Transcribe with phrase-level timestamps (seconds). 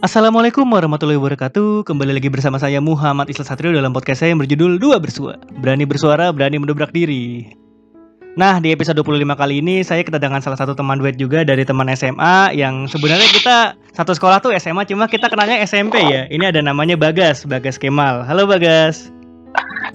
[0.00, 1.84] Assalamualaikum warahmatullahi wabarakatuh.
[1.84, 5.84] Kembali lagi bersama saya Muhammad Isla Satrio dalam podcast saya yang berjudul Dua Bersua Berani
[5.84, 7.52] bersuara, berani mendobrak diri.
[8.32, 11.84] Nah di episode 25 kali ini saya kedatangan salah satu teman duet juga dari teman
[11.92, 13.56] SMA Yang sebenarnya kita
[13.92, 16.24] satu sekolah tuh SMA cuma kita kenalnya SMP ya.
[16.32, 18.24] Ini ada namanya Bagas, Bagas Kemal.
[18.24, 19.12] Halo Bagas.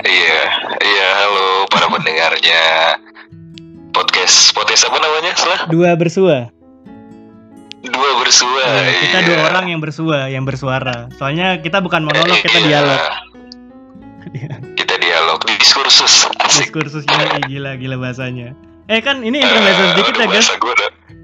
[0.05, 0.41] Iya,
[0.85, 2.63] iya halo para pendengarnya.
[3.89, 6.53] Podcast podcast apa namanya salah Dua Bersua
[7.89, 9.27] dua bersua Iya, Kita iya.
[9.27, 12.67] dua orang yang bersua, yang bersuara Soalnya kita bukan monolog, kita Iya.
[12.67, 13.01] dialog
[14.75, 18.51] kita dialog diskursus asik Diskursusnya gila, gila bahasanya
[18.85, 20.47] Eh kan ini intermezzo Eh, sedikit ya guys.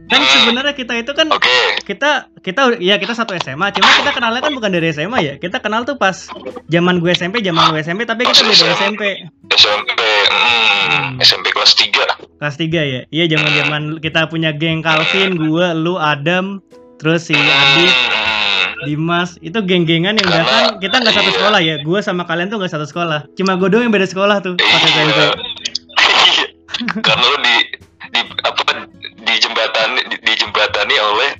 [0.07, 0.27] Kan Hmm.
[0.35, 1.55] sebenarnya kita itu kan oke.
[1.81, 5.33] kita kita ya kita satu SMA cuma kita kenalnya kan bukan dari SMA ya.
[5.37, 6.27] Kita kenal tuh pas
[6.67, 9.01] zaman gue SMP zaman gue SMP tapi kita beda SMP
[9.51, 10.35] SMP hmm,
[10.83, 11.15] Hmm.
[11.17, 12.03] SMP kelas 3
[12.37, 13.01] kelas 3 ya?
[13.07, 16.59] Iya zaman zaman kita punya geng Calvin gue lu Adam
[16.97, 17.93] terus si Adit
[18.83, 19.37] Dimas.
[19.39, 21.37] Itu geng-gengan yang bahkan kita nggak satu Iya.
[21.37, 21.75] sekolah ya.
[21.79, 23.29] Gue sama kalian tuh nggak satu sekolah.
[23.31, 25.31] Cuma gue doang yang beda sekolah tuh pas SMP Iya.
[26.99, 27.55] Karena lu di
[28.09, 28.61] di apa
[29.21, 31.31] di jembatani di, di jembatani oleh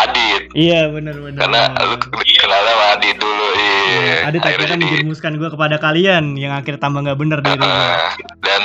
[0.00, 0.48] Adit.
[0.52, 1.36] Iya benar benar.
[1.38, 4.24] Karena lu kenal sama Adit dulu iya.
[4.24, 8.08] Adit akhirnya jadi- menjerumuskan gue kepada kalian yang akhirnya tambah nggak bener diri gue Ah,
[8.40, 8.62] dan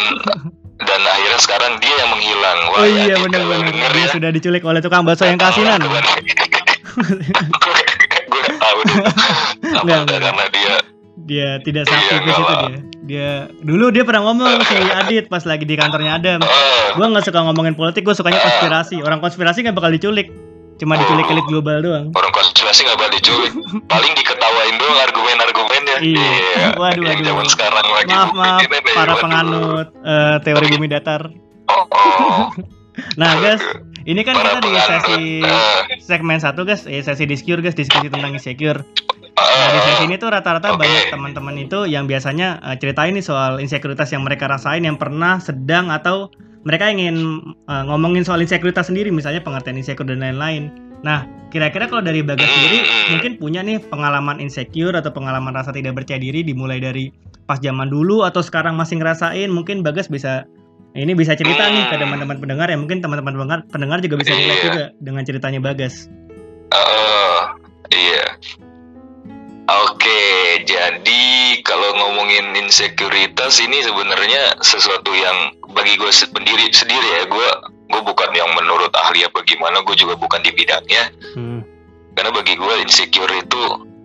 [0.78, 2.60] dan akhirnya sekarang dia yang menghilang.
[2.70, 4.12] Wah, Oh ya, iya benar benar dia ya.
[4.12, 5.84] sudah diculik oleh tukang bakso yang kasinan
[8.26, 8.80] Gue tahu
[9.84, 10.20] nggak.
[10.22, 10.74] karena dia
[11.26, 12.60] dia tidak Iya, sakit nggak itu lah.
[12.62, 16.50] dia dia dulu dia pernah ngomong si Adit pas lagi di kantornya Adam oh,
[16.94, 20.30] gue nggak suka ngomongin politik gue sukanya konspirasi orang konspirasi nggak bakal diculik
[20.76, 23.54] cuma diculik elit global doang orang konspirasi gak bakal diculik.
[23.88, 25.98] Paling diketawain doang argumen-argumennya.
[26.04, 26.28] Iya.
[26.82, 27.26] Waduh, Yang waduh.
[27.26, 29.18] zaman sekarang lagi maaf maaf ini para waduh.
[29.18, 31.22] penganut eh, teori bumi datar
[31.66, 32.46] Oh, oh.
[33.20, 33.64] nah guys
[34.04, 38.06] ini kan Para kita di sesi Eh, segmen satu guys eh, sesi discure guys diskusi
[38.06, 38.84] tentang insecure
[39.36, 40.80] Nah, di sesi ini tuh rata-rata Oke.
[40.80, 45.44] banyak teman-teman itu yang biasanya eh, ceritain nih soal insekuritas yang mereka rasain yang pernah,
[45.44, 46.32] sedang atau
[46.64, 50.72] mereka ingin eh, ngomongin soal insekuritas sendiri misalnya pengertian insecure dan lain-lain.
[51.04, 53.20] Nah, kira-kira kalau dari Bagas sendiri Hmm.
[53.20, 57.12] mungkin punya nih pengalaman insecure atau pengalaman rasa tidak percaya diri dimulai dari
[57.46, 60.48] pas zaman dulu atau sekarang masih ngerasain, mungkin Bagas bisa
[60.96, 64.56] ini bisa cerita nih ke teman-teman pendengar ya mungkin teman-teman pendengar pendengar juga bisa relate
[64.56, 64.66] Iya.
[64.72, 66.08] juga dengan ceritanya Bagas.
[66.72, 67.52] Oh,
[67.92, 68.24] iya.
[69.66, 70.22] Oke,
[70.62, 71.24] jadi
[71.66, 77.50] kalau ngomongin insekuritas ini sebenarnya sesuatu yang bagi gue sendiri sendiri ya, gue
[77.90, 81.10] gue bukan yang menurut ahli apa gimana, gue juga bukan di bidangnya.
[81.34, 81.66] Hmm.
[82.14, 83.62] Karena bagi gue insecure itu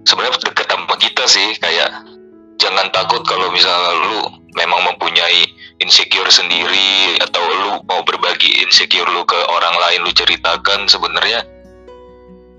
[0.09, 2.09] sebenarnya dekat sama kita sih, kayak
[2.57, 4.21] jangan takut kalau misalnya lu
[4.57, 5.45] memang mempunyai
[5.81, 11.41] insecure sendiri atau lu mau berbagi insecure lu ke orang lain lu ceritakan sebenarnya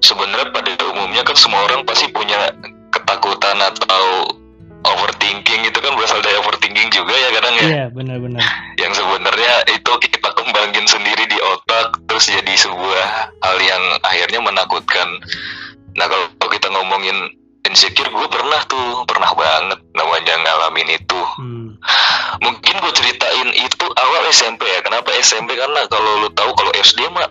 [0.02, 2.50] sebenarnya pada umumnya kan semua orang pasti punya
[2.92, 4.36] ketakutan atau
[4.82, 7.66] overthinking itu kan berasal dari overthinking juga ya kadang ya.
[7.66, 8.42] Iya, benar-benar.
[8.82, 13.06] yang sebenarnya itu kita kembangin sendiri di otak terus jadi sebuah
[13.46, 15.08] hal yang akhirnya menakutkan.
[15.98, 21.22] Nah kalau kita ngomongin insecure gue pernah tuh pernah banget namanya ngalamin itu.
[21.38, 21.70] Hmm.
[22.42, 24.82] mungkin gue ceritain itu awal SMP ya.
[24.82, 27.30] Kenapa SMP karena kalau lu tahu kalau SD mah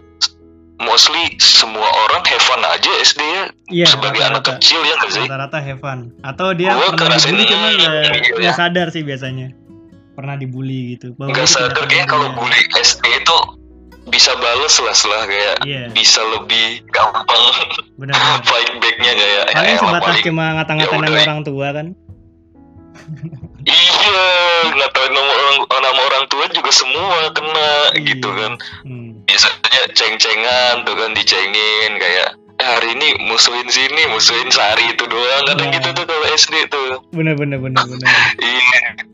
[0.81, 4.59] mostly semua orang have fun aja SD ya Iya, sebagai anak rata-rata.
[4.59, 5.99] kecil ya nggak sih Rata-rata have fun.
[6.21, 7.93] Atau dia Gua pernah dibully cuma nggak
[8.35, 9.53] nggak sadar sih biasanya.
[10.13, 11.13] Pernah dibully gitu.
[11.15, 13.37] Nggak sadar kayaknya kalau bully SD itu
[14.07, 17.45] bisa bales lah setelah kayak Iya, bisa lebih gampang
[17.95, 18.43] benar-benar.
[18.49, 21.87] fight backnya kayak Paling ya, sebatas paling- cuma ngata-ngatain ya orang tua kan.
[23.63, 24.19] iya
[24.73, 28.39] ngatain nama orang nama orang tua juga semua kena gitu Iya.
[28.41, 28.53] kan
[28.83, 29.10] Hmm.
[29.31, 35.45] Biasanya ceng-cengan tuh kan dicengin kayak "Eh, hari ini musuhin sini musuhin sehari itu doang.
[35.49, 35.77] Kadang Iya.
[35.79, 36.99] gitu tuh kalau SD tuh.
[37.15, 38.05] Benar-benar benar-benar.
[38.43, 39.07] iya.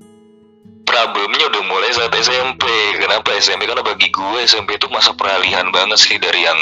[0.86, 2.62] Problemnya udah mulai saat SMP
[2.98, 6.58] kenapa SMP karena bagi gue SMP itu masa peralihan banget sih dari yang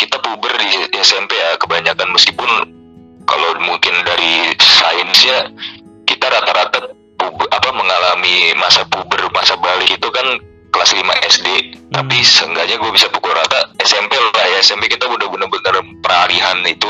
[0.00, 0.68] kita puber di
[0.98, 2.08] SMP ya kebanyakan.
[2.16, 2.50] Meskipun
[3.28, 5.52] kalau mungkin dari sainsnya
[6.08, 6.96] kita rata-rata
[7.52, 10.26] apa mengalami masa puber masa balik itu kan
[10.72, 11.48] kelas 5 SD
[11.92, 14.64] tapi seenggaknya gue bisa pukul rata SMP lah ya.
[14.64, 16.88] SMP kita udah bener-bener peralihan itu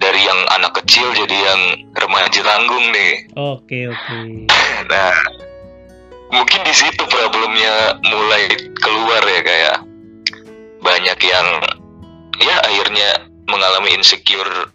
[0.00, 1.60] dari yang anak kecil jadi yang
[1.92, 3.28] remaja tanggung nih.
[3.36, 4.18] Oke, oke.
[4.90, 5.12] Nah,
[6.32, 8.48] mungkin di situ problemnya mulai
[8.80, 9.76] keluar ya kayak
[10.80, 11.46] banyak yang
[12.40, 14.72] ya akhirnya mengalami insecure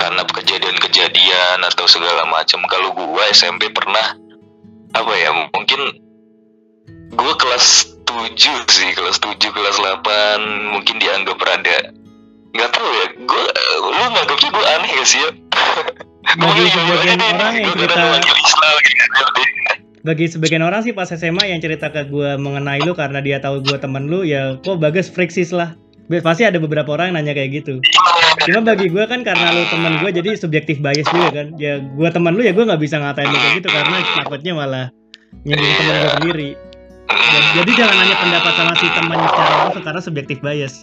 [0.00, 2.64] karena kejadian-kejadian atau segala macam.
[2.64, 4.16] Kalau gua SMP pernah
[4.96, 6.05] apa ya mungkin
[7.16, 8.36] gua kelas 7
[8.70, 11.96] sih kelas 7 kelas 8 mungkin dianggap rada
[12.56, 13.44] nggak tahu ya gue
[13.92, 15.30] lu nganggapnya gue aneh gak sih ya?
[16.40, 18.42] Bagi sebagian orang yang cerita gitu.
[20.06, 23.62] bagi sebagian orang sih pas SMA yang cerita ke gue mengenai lu karena dia tahu
[23.62, 25.74] gue temen lu ya kok bagus friksis lah.
[26.22, 27.82] Pasti ada beberapa orang yang nanya kayak gitu.
[28.46, 31.46] Cuma bagi gue kan karena lu temen gue jadi subjektif bias juga kan.
[31.58, 34.86] Ya gue temen lu ya gue nggak bisa ngatain lu kayak gitu karena takutnya malah
[35.42, 36.50] nyinggung temen gue sendiri.
[36.54, 36.75] Ya,
[37.56, 40.74] jadi jangan nanya pendapat sama si temannya secara langsung karena subjektif bias.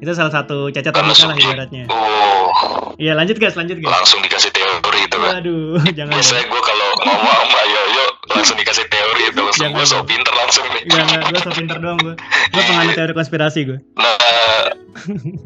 [0.00, 1.84] Itu salah satu cacat logika lah ibaratnya.
[1.92, 6.12] oh iya lanjut guys lanjut guys langsung dikasih teori itu kan waduh jangan.
[6.16, 9.40] Biasanya gue kalau ngomong sama Yoyo langsung dikasih teori itu.
[9.40, 10.82] Langsung Jangan gue so pinter langsung nih.
[10.88, 12.14] Enggak, gue so pinter doang gue
[12.52, 14.64] Gue penganut teori konspirasi gue Nah,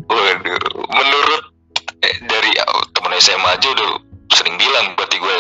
[0.06, 1.43] waduh, menurut
[2.02, 2.52] eh, dari
[2.94, 3.90] temen SMA aja udah
[4.34, 5.37] sering bilang berarti gue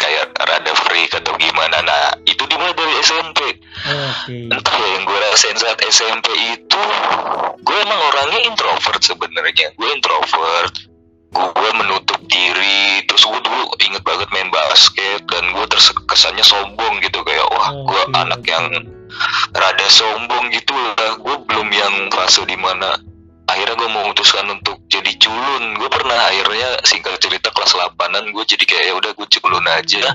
[0.00, 1.80] kayak rada freak atau gimana.
[1.80, 3.40] Nah, itu dimulai dari SMP.
[3.74, 4.46] Oke.
[4.48, 6.82] Entah ya yang gue rasain saat SMP itu,
[7.60, 9.74] gue emang orangnya introvert sebenarnya.
[9.74, 10.74] Gue introvert.
[11.34, 13.02] Gue menutup diri.
[13.10, 15.26] Terus gue dulu inget banget main basket.
[15.26, 17.20] Dan gue terkesannya sombong gitu.
[17.26, 18.70] Kayak wah gue anak yang
[19.52, 21.18] rada sombong gitu lah.
[21.18, 22.94] Gue belum yang fase di mana
[23.50, 25.74] akhirnya gue memutuskan untuk jadi culun.
[25.76, 30.14] Gue pernah akhirnya singkat cerita kelas 8an gue jadi kayak ya udah gue culun aja.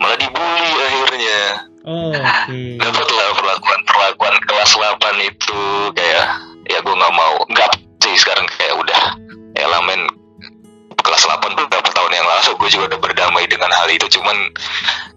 [0.00, 2.76] Malah dibully akhirnya Oh, Oke.
[2.76, 5.62] Dapatlah perlakuan perlakuan kelas 8 itu
[5.96, 6.26] kayak
[6.68, 7.70] ya gue nggak mau nggak
[8.04, 9.02] sih sekarang kayak udah
[9.56, 10.04] ya lah men.
[11.00, 14.04] Kelas 8 beberapa tahun yang lalu gue juga udah berdamai dengan hal itu.
[14.20, 14.52] Cuman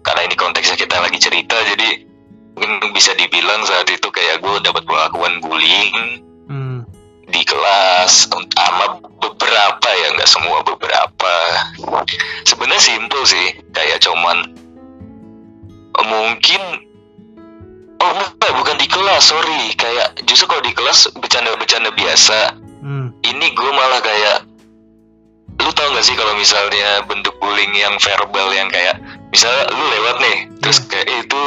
[0.00, 2.08] karena ini konteksnya kita lagi cerita jadi
[2.56, 6.84] mungkin bisa dibilang saat itu kayak gue dapat perlakuan bullying Hmm,
[7.28, 11.34] di kelas sama beberapa ya nggak semua beberapa.
[12.48, 14.63] Sebenarnya simpel sih kayak cuman
[16.02, 16.62] mungkin
[18.02, 23.14] oh enggak bukan di kelas sorry kayak justru kalau di kelas bercanda-bercanda biasa hmm.
[23.22, 24.38] ini gue malah kayak
[25.62, 29.00] lu tau gak sih kalau misalnya bentuk bullying yang verbal yang kayak
[29.32, 30.88] misalnya lu lewat nih terus Iya.
[30.90, 31.42] kayak eh, itu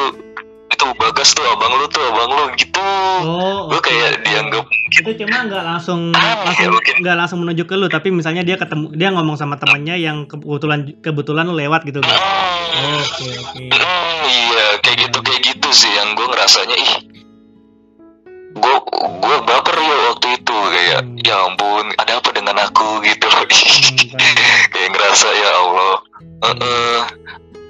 [0.78, 2.78] itu bagas tuh abang lu tuh abang lu gitu.
[3.18, 4.24] Oh gue kayak oke.
[4.24, 8.46] dianggap Itu cuma nggak langsung Ah, langsung ya, nggak langsung menuju ke lu Tapi misalnya
[8.46, 13.26] dia ketemu Dia ngomong sama temannya yang kebetulan kebetulan lu lewat gitu kan "Hmm, Oke
[13.34, 13.64] oke.
[13.74, 16.78] Hmm, iya kayak gitu kayak gitu sih yang gue ngerasanya.
[16.78, 16.94] Ih
[18.54, 18.76] gue
[19.18, 21.18] gue baper ya waktu itu kayak Hmm.
[21.22, 23.02] ya ampun ada apa dengan aku?
[23.02, 23.26] gitu.
[23.26, 23.50] Hmm,
[24.74, 25.96] kayak ngerasa ya Allah.
[26.38, 27.00] Heeh.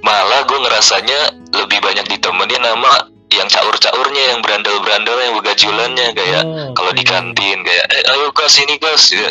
[0.06, 1.20] Malah gue ngerasanya
[1.58, 2.94] lebih banyak ditemenin sama
[3.28, 7.12] yang caur-caurnya yang berandal-berandal yang begajulannya kayak Oh, kalau di oke.
[7.12, 9.30] kantin kayak eh, ayo kas ini kas ya,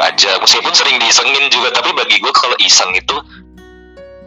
[0.00, 0.30] aja.
[0.40, 3.16] Meskipun sering disengin juga tapi bagi gue kalau iseng itu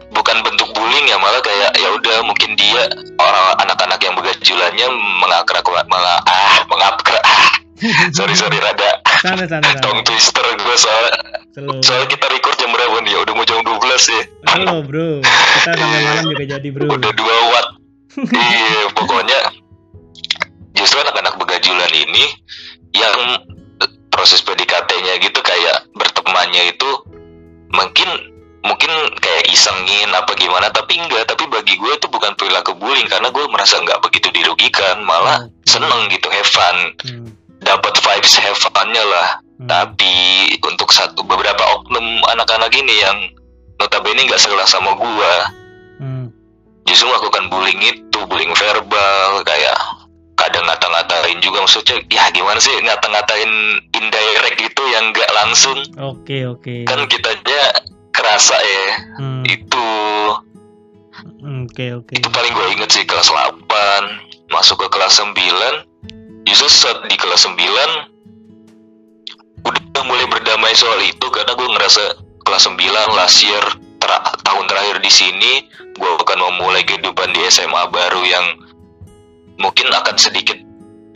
[0.08, 2.88] bukan bentuk bullying ya malah kayak ya udah mungkin dia
[3.20, 4.86] orang anak-anak yang begajulannya
[5.20, 7.52] mengakrak malah ah mengakrak ah,
[8.16, 10.02] sorry sorry rada Sana sana sana.
[10.06, 11.14] Twister gue soalnya.
[11.58, 13.14] Slow soalnya kita record jam berapa nih?
[13.18, 13.74] Udah mau jam 12
[14.14, 14.22] ya.
[14.54, 15.10] Slow bro.
[15.26, 16.86] Kita sampai malam juga jadi bro.
[16.86, 17.68] Udah dua watt.
[18.18, 19.40] Iya pokoknya
[20.74, 22.24] justru anak-anak begajulan ini
[22.94, 23.18] yang
[23.82, 26.90] eh, proses PDKT-nya gitu kayak bertemannya itu
[27.70, 28.08] mungkin
[28.66, 28.90] mungkin
[29.22, 31.30] kayak isengin apa gimana tapi enggak.
[31.30, 35.02] Tapi bagi gue itu bukan perilaku bullying karena gue merasa nggak begitu dirugikan.
[35.06, 35.70] Malah Oke.
[35.70, 36.76] seneng gitu have fun.
[37.06, 37.28] Hmm,
[37.68, 39.44] dapat vibes have fun-nya lah.
[39.58, 39.66] Hmm.
[39.66, 40.14] tapi
[40.62, 43.18] untuk satu beberapa oknum anak-anak ini yang
[43.82, 45.34] notabene nggak sekelas sama gua.
[45.98, 46.30] Hmm,
[46.86, 49.74] justru melakukan bullying itu bullying verbal kayak
[50.38, 51.66] kadang ngata-ngatain juga.
[51.66, 53.50] Maksudnya ya gimana sih ngata-ngatain
[53.98, 55.82] indirect gitu yang nggak langsung?
[55.98, 56.86] Oke oke.
[56.86, 57.82] Kan kitanya
[58.14, 58.86] kerasa ya.
[59.18, 59.90] Hmm, itu.
[61.66, 62.14] Oke oke.
[62.14, 65.34] Itu paling gue inget sih kelas 8 masuk ke kelas 9
[66.54, 67.58] saat di kelas 9
[69.68, 72.04] udah mulai berdamai soal itu karena gue ngerasa
[72.46, 72.78] kelas 9
[73.18, 73.64] last year
[73.98, 75.52] ter- tahun terakhir di sini
[75.98, 78.46] gue akan memulai kehidupan di SMA baru yang
[79.58, 80.56] mungkin akan sedikit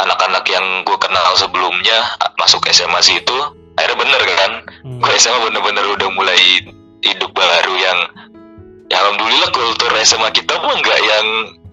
[0.02, 3.38] anak-anak yang gue kenal sebelumnya masuk SMA situ
[3.78, 4.52] akhirnya bener kan?
[4.84, 6.36] Hmm, gue SMA bener-bener udah mulai
[7.06, 7.98] hidup baru yang
[8.90, 11.26] ya alhamdulillah kultur SMA kita mah nggak yang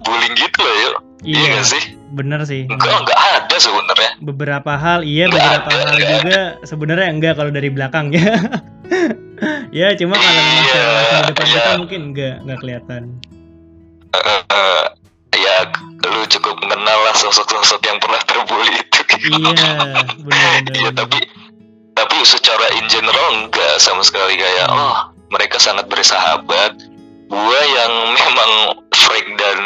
[0.07, 1.83] bullying gitu loh yuk iya Iya sih.
[2.09, 2.65] bener sih.
[2.65, 4.11] Enggak nggak ada sebenarnya.
[4.19, 8.25] Beberapa hal iya Nggak beberapa ada, hal nggak juga sebenarnya enggak kalau dari belakangnya
[9.75, 9.87] ya.
[9.93, 11.53] Cuma kalau memang Iya, secara langsung di depan iya.
[11.53, 13.01] kita mungkin enggak enggak kelihatan.
[14.09, 14.83] Eh, eh,
[15.37, 15.55] ya
[16.01, 19.01] lu cukup mengenal lah sosok-sosok yang pernah terbully itu.
[19.19, 21.19] Iya benar benar iya tapi
[21.93, 24.33] tapi secara in general enggak sama sekali.
[24.33, 24.79] Kayak Hmm.
[24.79, 24.99] oh
[25.29, 26.73] mereka sangat bersahabat.
[27.29, 28.51] Gua yang memang
[28.89, 29.59] freak dan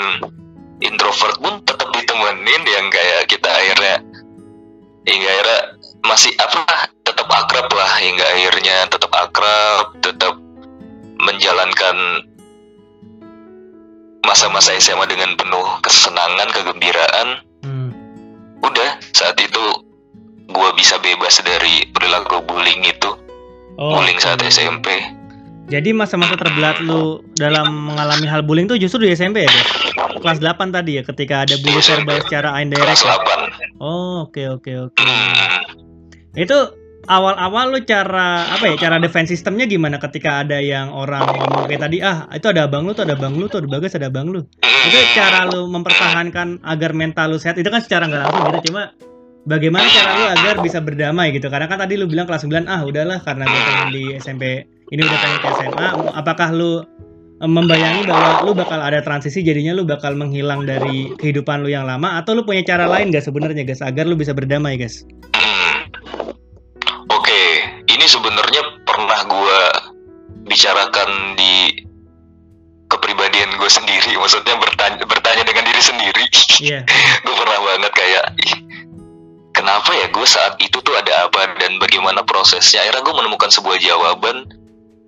[0.83, 3.95] introvert pun tetap ditemenin yang kayak kita akhirnya
[5.07, 5.59] hingga akhirnya
[6.03, 7.91] masih apa tetap akrab lah.
[7.99, 10.35] Hingga akhirnya tetap akrab tetap
[11.23, 12.27] menjalankan
[14.23, 17.29] masa-masa SMA dengan penuh kesenangan kegembiraan.
[17.63, 17.95] Hmm.
[18.63, 19.63] udah saat itu
[20.51, 23.11] gue bisa bebas dari perilaku bullying itu.
[23.79, 24.51] Oh, bullying saat oke.
[24.51, 24.87] SMP
[25.71, 29.69] Jadi masa-masa terbelat lu dalam mengalami hal bullying tuh justru di SMP ya, guys?
[30.19, 32.99] Kelas 8 tadi ya, ketika ada Iya, verbal secara indirect.
[32.99, 33.15] kelas ya?
[33.71, 35.03] 8 Oh, oke oke oke.
[36.35, 36.57] Itu
[37.07, 38.75] awal-awal lu cara apa ya?
[38.75, 42.83] Cara defense sistemnya gimana ketika ada yang orang ngomong kayak tadi, ah itu ada abang
[42.83, 44.43] lu tuh, ada abang lu tuh, ada bagas, ada abang lu.
[44.63, 47.55] Itu cara lu mempertahankan agar mental lu sehat.
[47.55, 48.91] Itu kan secara nggak langsung gitu, cuma
[49.43, 51.47] bagaimana cara lu agar bisa berdamai gitu?
[51.47, 54.63] Karena kan tadi lu bilang kelas 9, ah udahlah karena gue di SMP,
[54.93, 55.87] ini udah pengen ke SMA.
[56.13, 56.85] Apakah lu
[57.41, 61.89] eh, membayangi bahwa lu bakal ada transisi jadinya lu bakal menghilang dari kehidupan lu yang
[61.89, 65.01] lama atau lu punya cara lain gak sebenarnya guys agar lu bisa berdamai guys?
[65.33, 65.89] Hmm.
[67.09, 67.41] Oke,
[67.89, 69.59] ini sebenarnya pernah gue
[70.45, 71.81] bicarakan di
[72.93, 74.13] kepribadian gue sendiri.
[74.21, 76.23] Maksudnya bertanya, bertanya dengan diri sendiri.
[76.61, 76.85] Iya.
[77.25, 78.25] gue pernah banget kayak,
[79.57, 82.85] kenapa ya gue saat itu tuh ada apa dan bagaimana prosesnya?
[82.85, 84.62] Akhirnya gue menemukan sebuah jawaban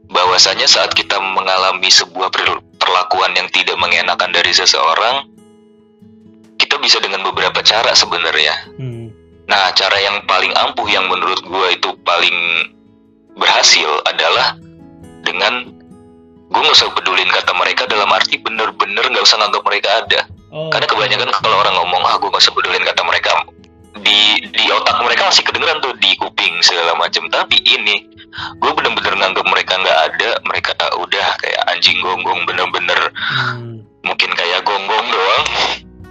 [0.10, 2.30] bahwasanya saat kita mengalami sebuah
[2.78, 5.26] perlakuan yang tidak mengenakan dari seseorang,
[6.62, 8.56] kita bisa dengan beberapa cara sebenarnya.
[8.78, 9.12] Hmm.
[9.46, 12.38] Nah, cara yang paling ampuh yang menurut gue itu paling
[13.38, 14.58] berhasil adalah
[15.22, 15.70] dengan
[16.50, 20.22] gue nggak usah pedulin kata mereka dalam arti bener-bener nggak usah nganggap mereka ada.
[20.56, 20.72] Oh.
[20.72, 23.32] Karena kebanyakan kalau orang ngomong ah gue nggak usah pedulin kata mereka
[24.02, 27.28] di di otak mereka masih kedengeran tuh di kuping segala macam.
[27.30, 28.15] Tapi ini
[28.60, 30.30] gue bener-bener nganggap mereka nggak ada.
[30.48, 33.84] Mereka udah kayak anjing gonggong bener-bener Hmm.
[34.06, 35.46] mungkin kayak gonggong doang.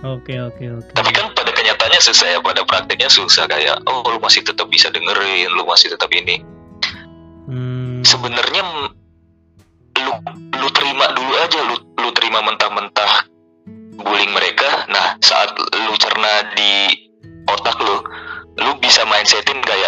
[0.05, 0.93] Oke oke oke.
[0.93, 4.93] Tapi kan pada kenyataannya susah ya, pada prakteknya susah kayak, oh lu masih tetap bisa
[4.93, 6.45] dengerin, lu masih tetap ini.
[7.49, 8.05] Hmm.
[8.05, 8.61] Sebenarnya
[10.05, 10.13] lu
[10.61, 13.13] lu terima dulu aja, lu lu terima mentah-mentah
[13.97, 14.85] bullying mereka.
[14.93, 17.09] Nah saat lu cerna di
[17.49, 18.05] otak lu,
[18.61, 19.84] lu bisa mindsetin kayak,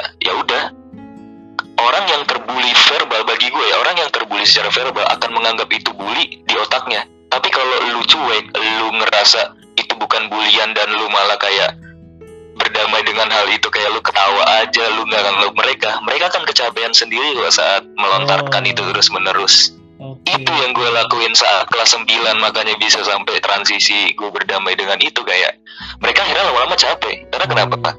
[13.86, 18.58] kayak lu ketawa aja lu nggak nganggap mereka mereka kan kecapean sendiri loh saat melontarkan
[18.58, 18.66] Oh.
[18.66, 19.54] itu terus menerus
[19.96, 20.26] Oke.
[20.28, 22.02] itu yang gue lakuin saat kelas 9
[22.36, 25.54] makanya bisa sampai transisi gue berdamai dengan itu kayak
[26.02, 27.74] mereka akhirnya lama-lama capek karena kenapa.
[27.80, 27.94] Pak?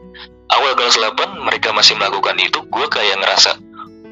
[0.50, 3.56] awal kelas 8 mereka masih melakukan itu gue kayak ngerasa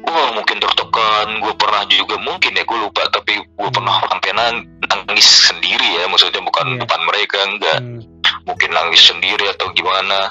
[0.02, 4.64] wah mungkin tertekan gue pernah juga mungkin ya gue lupa tapi gue pernah sampai nang-
[4.82, 6.78] nangis sendiri ya maksudnya bukan Iya.
[6.82, 8.00] depan mereka enggak Hmm.
[8.42, 10.30] mungkin nangis sendiri atau gimana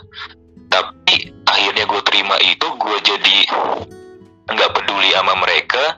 [0.75, 3.38] tapi akhirnya gue terima itu gue jadi
[4.51, 5.96] nggak peduli sama mereka.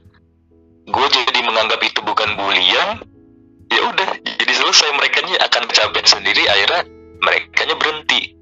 [0.87, 3.01] Gue jadi menganggap itu bukan bulian
[3.73, 4.93] ya udah jadi selesai.
[4.93, 6.81] Mereka akan kecapean sendiri akhirnya
[7.25, 8.37] mereka berhenti.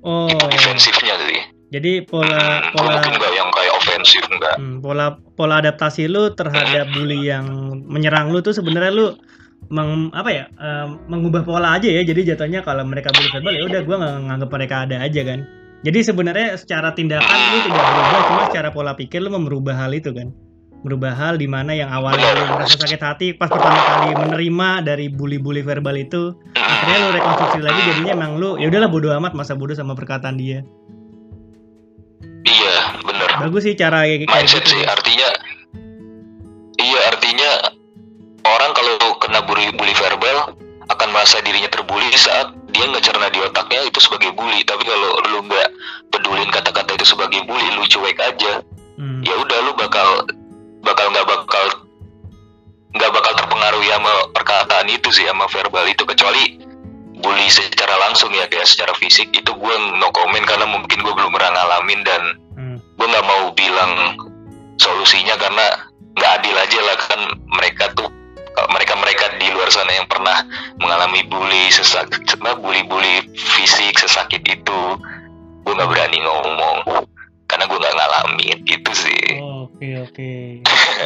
[0.00, 0.32] Oh.
[0.32, 1.40] itu defensifnya sih.
[1.70, 2.34] Jadi pola
[2.66, 5.06] Hmm, pola mungkin nggak yang kayak ofensif enggak hmm, pola
[5.38, 7.46] pola adaptasi lu terhadap bully yang
[7.86, 9.14] menyerang lu tuh sebenarnya lu
[9.70, 12.02] meng, apa ya eh, mengubah pola aja ya.
[12.02, 15.40] Jadi jatuhnya kalau mereka bully verbal ya udah gua nggak nganggap mereka ada aja kan
[15.80, 20.12] jadi sebenarnya secara tindakan lu tidak berubah cuma secara pola pikir lu merubah hal itu
[20.12, 20.28] kan?
[20.80, 25.08] Merubah hal di mana yang awalnya lu merasa sakit hati pas pertama kali menerima dari
[25.08, 29.56] bully-bully verbal itu akhirnya lu rekonstruksi lagi jadinya emang lu ya udahlah bodo amat masa
[29.56, 30.60] bodoh sama perkataan dia.
[32.44, 33.28] Iya bener.
[33.40, 35.28] Bagus sih cara kayak kayak mindset gitu sih artinya
[36.76, 37.50] iya artinya
[38.44, 40.56] orang kalau kena bully bully verbal
[40.92, 45.38] akan merasa dirinya terbully saat dia ngecerna di otaknya itu sebagai bully tapi kalau lu
[45.44, 45.68] nggak
[46.10, 48.62] pedulin kata-kata itu sebagai bully lu cuek aja
[49.00, 49.24] Hmm.
[49.24, 50.28] ya udah lu bakal
[50.84, 51.64] bakal nggak bakal
[52.92, 56.60] nggak bakal terpengaruh sama perkataan itu sih sama verbal itu kecuali
[57.16, 61.32] bully secara langsung ya kayak secara fisik itu gue no comment karena mungkin gue belum
[61.32, 62.22] pernah ngalamin dan
[62.60, 62.76] Hmm.
[62.76, 63.92] gue nggak mau bilang
[64.76, 65.64] solusinya karena
[66.20, 67.20] nggak adil aja lah kan
[67.56, 68.08] mereka tuh
[68.68, 70.44] mereka mereka di luar sana yang pernah
[70.76, 72.10] mengalami bully sesak
[72.60, 74.80] bully bully fisik sesakit itu
[75.64, 77.06] gue nggak berani ngomong
[77.48, 80.32] karena gue nggak ngalamin gitu sih Oh, Oke oke.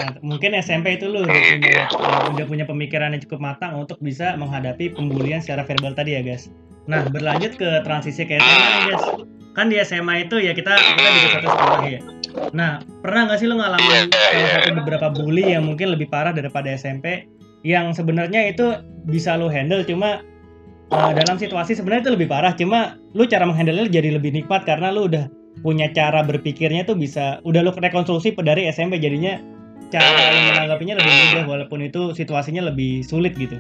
[0.03, 1.87] Nah, mungkin SMP itu lu udah punya,
[2.35, 6.51] udah punya pemikiran yang cukup matang untuk bisa menghadapi pembulian secara verbal tadi ya guys.
[6.91, 9.05] Nah berlanjut ke transisi ke SMA guys.
[9.55, 12.01] Kan di SMA itu ya kita kita juga satu sekolah ya.
[12.51, 14.55] Nah pernah nggak sih lu ngalamin Iya, salah iya.
[14.59, 17.31] satu beberapa bully yang mungkin lebih parah daripada SMP
[17.65, 18.79] yang sebenarnya itu
[19.09, 20.21] bisa lu handle cuma
[20.93, 24.93] uh, dalam situasi sebenarnya itu lebih parah cuma lu cara menghandle jadi lebih nikmat karena
[24.93, 25.27] lu udah
[25.65, 29.41] punya cara berpikirnya tuh bisa udah lo rekonstruksi dari SMP jadinya
[29.89, 33.57] cara lo menanggapinya lebih mudah walaupun itu situasinya lebih sulit gitu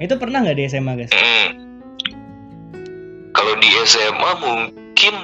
[0.00, 1.12] itu pernah nggak di SMA guys?
[1.12, 1.48] Hmm.
[3.36, 5.14] Kalau di SMA mungkin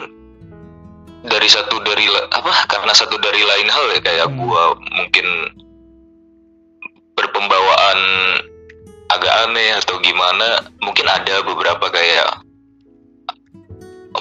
[1.26, 4.38] dari satu dari apa karena satu dari lain hal ya kayak Hmm.
[4.45, 5.26] gua mungkin
[7.16, 7.99] berpembawaan
[9.11, 12.46] agak aneh atau gimana mungkin ada beberapa kayak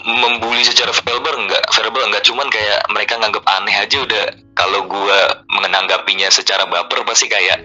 [0.04, 4.26] membuli secara verbal enggak verbal enggak cuman kayak mereka nganggap aneh aja udah.
[4.56, 7.64] Kalau gua menanggapinya secara baper pasti kayak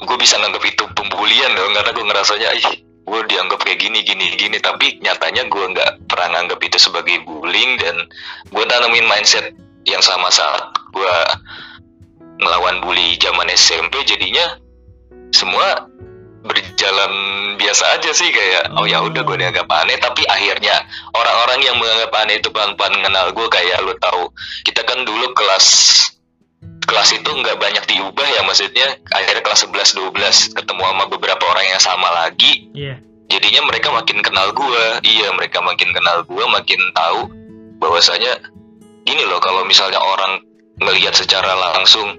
[0.00, 2.68] gue bisa nganggap itu pembulian dong karena gue ngerasanya ih
[3.04, 4.56] gue dianggap kayak gini gini gini.
[4.58, 8.08] Tapi nyatanya gue nggak pernah nganggap itu sebagai bullying dan
[8.50, 9.52] gue tanamin mindset
[9.84, 10.62] yang sama saat
[10.94, 11.14] gue
[12.40, 14.56] ngelawan bully zaman SMP jadinya
[15.30, 15.86] semua
[16.40, 17.12] berjalan
[17.60, 20.00] biasa aja sih kayak oh ya udah gue dianggap aneh.
[20.00, 20.80] Tapi akhirnya
[21.12, 24.32] orang-orang yang menganggap aneh itu pelan-pelan kenal gue kayak lo tahu
[24.64, 25.66] kita kan dulu kelas
[26.88, 31.66] kelas itu nggak banyak diubah ya maksudnya akhirnya kelas 11 12 ketemu sama beberapa orang
[31.68, 32.68] yang sama lagi.
[32.72, 32.96] Iya.
[33.30, 34.98] jadinya mereka makin kenal gua.
[35.06, 37.30] Iya mereka makin kenal gua makin tahu
[37.78, 38.42] bahwasanya
[39.06, 40.42] gini loh kalau misalnya orang
[40.82, 42.18] ngelihat secara langsung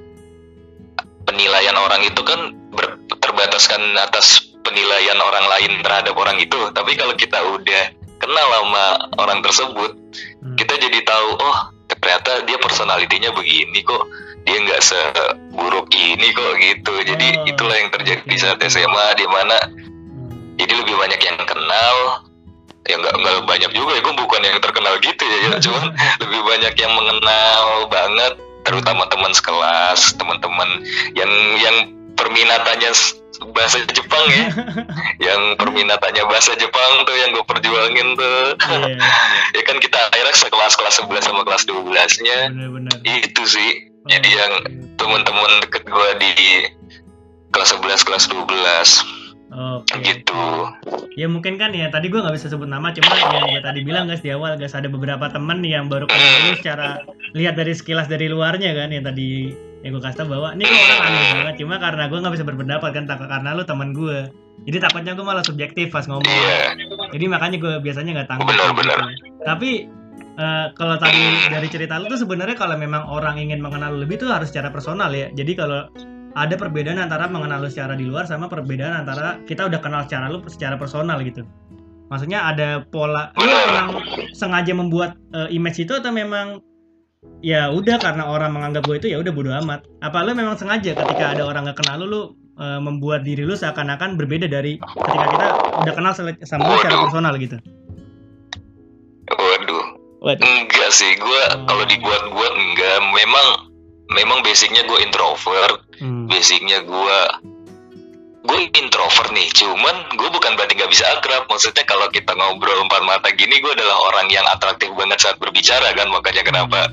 [1.31, 7.15] penilaian orang itu kan ber- terbataskan atas penilaian orang lain terhadap orang itu tapi kalau
[7.15, 7.83] kita udah
[8.19, 8.85] kenal sama
[9.17, 9.91] orang tersebut
[10.41, 10.57] Hmm.
[10.57, 11.57] kita jadi tahu oh
[11.87, 14.05] ternyata dia personalitinya begini kok
[14.43, 18.57] dia nggak seburuk ini kok gitu jadi Oh, itulah yang terjadi di oke, saat.
[18.59, 20.57] SMA di mana Hmm.
[20.57, 21.95] jadi lebih banyak yang kenal
[22.83, 25.85] ya nggak nggak banyak juga ya gue bukan yang terkenal gitu ya, ya cuman
[26.25, 30.85] lebih banyak yang mengenal banget terutama teman sekelas teman-teman
[31.17, 31.75] yang yang
[32.13, 32.91] perminatannya
[33.49, 34.45] bahasa Jepang ya.
[35.31, 38.57] Yang perminatannya bahasa Jepang tuh yang gue perjuangin tuh.
[38.57, 38.97] Iya,
[39.57, 42.97] ya kan kita akhirnya sekelas kelas 11 sama kelas 12 nya benar-benar.
[43.05, 43.89] itu sih.
[44.09, 44.53] Jadi yang
[44.97, 46.33] teman-teman deket gue di
[47.53, 49.20] kelas 11 kelas 12
[49.51, 49.99] Oke.
[49.99, 50.43] gitu.
[51.19, 54.07] Ya mungkin kan ya tadi gue nggak bisa sebut nama cuma yang gue tadi bilang
[54.07, 57.03] guys di awal guys ada beberapa temen yang baru kenal lu secara
[57.35, 59.51] lihat dari sekilas dari luarnya kan yang tadi
[59.83, 62.45] yang gue kasih tau bahwa ini kok orang aneh banget cuma karena gue nggak bisa
[62.47, 64.17] berpendapat kan takut karena lu teman gue
[64.61, 66.21] jadi takutnya gue malah subjektif pas ngomong.
[66.21, 66.77] Iya.
[67.17, 68.97] Jadi makanya gue biasanya nggak tanggung Benar, benar.
[69.41, 69.89] tapi
[70.37, 74.21] eh, kalau tadi dari cerita lu tuh sebenarnya kalau memang orang ingin mengenal lu lebih
[74.21, 75.33] tuh harus secara personal ya.
[75.33, 75.89] Jadi kalau
[76.35, 80.31] ada perbedaan antara mengenal lu secara di luar sama perbedaan antara kita udah kenal secara
[80.31, 81.43] lu secara personal gitu.
[82.11, 83.87] Maksudnya ada pola lu memang
[84.35, 86.59] sengaja membuat eh, image itu atau memang
[87.45, 89.87] ya udah karena orang menganggap gue itu ya udah bodo amat?
[90.03, 92.21] Apa lu memang sengaja ketika ada orang nggak kenal lu lu
[92.59, 95.47] eh, membuat diri lu seakan-akan berbeda dari ketika kita
[95.87, 97.57] udah kenal sama lu secara personal gitu?
[99.31, 99.85] Waduh.
[100.21, 100.45] Waduh.
[100.45, 101.65] enggak sih gue Oh.
[101.65, 102.97] kalau dibuat-buat enggak.
[103.15, 103.70] Memang
[104.11, 105.87] memang basicnya gue introvert.
[106.01, 106.25] Hmm.
[106.25, 107.17] basicnya gue
[108.41, 109.47] gue introvert nih.
[109.53, 111.45] Cuman gue bukan berarti nggak bisa akrab.
[111.45, 115.93] Maksudnya kalau kita ngobrol empat mata gini gue adalah orang yang atraktif banget saat berbicara
[115.93, 116.09] kan.
[116.09, 116.89] Makanya kenapa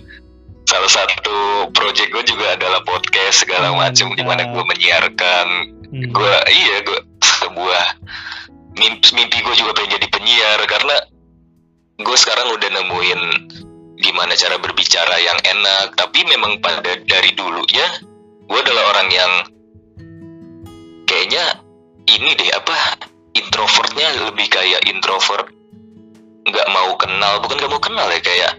[0.69, 5.47] salah satu project gue juga adalah podcast segala macam di mana gue menyiarkan.
[5.89, 6.05] Hmm.
[6.05, 7.85] gue iya gue sebuah
[8.77, 10.61] mimpi, mimpi gue juga pengen jadi penyiar.
[10.69, 10.97] Karena
[11.97, 13.21] gue sekarang udah nemuin
[13.99, 15.95] gimana cara berbicara yang enak.
[15.99, 17.89] Tapi memang pada dari dulu ya
[18.49, 19.33] gue adalah orang yang
[21.05, 21.61] kayaknya
[22.09, 23.05] ini deh apa
[23.37, 25.47] introvertnya lebih kayak introvert.
[26.49, 28.53] Nggak mau kenal bukan nggak mau kenal ya kayak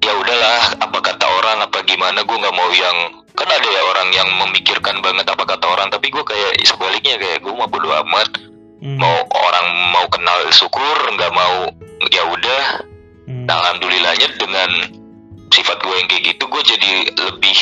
[0.00, 2.24] ya udahlah apa kata orang apa gimana?
[2.24, 2.96] Gue nggak mau yang
[3.36, 7.44] kan ada ya orang yang memikirkan banget apa kata orang tapi gue kayak sebaliknya kayak
[7.44, 8.56] gue mau bodo amat.
[8.76, 9.00] Hmm.
[9.00, 11.72] mau orang mau kenal syukur nggak mau
[12.12, 12.84] ya udah
[13.26, 13.44] Hmm.
[13.46, 14.70] Nah, alhamdulillahnya dengan
[15.50, 16.90] sifat gue yang kayak gitu gue jadi
[17.30, 17.58] lebih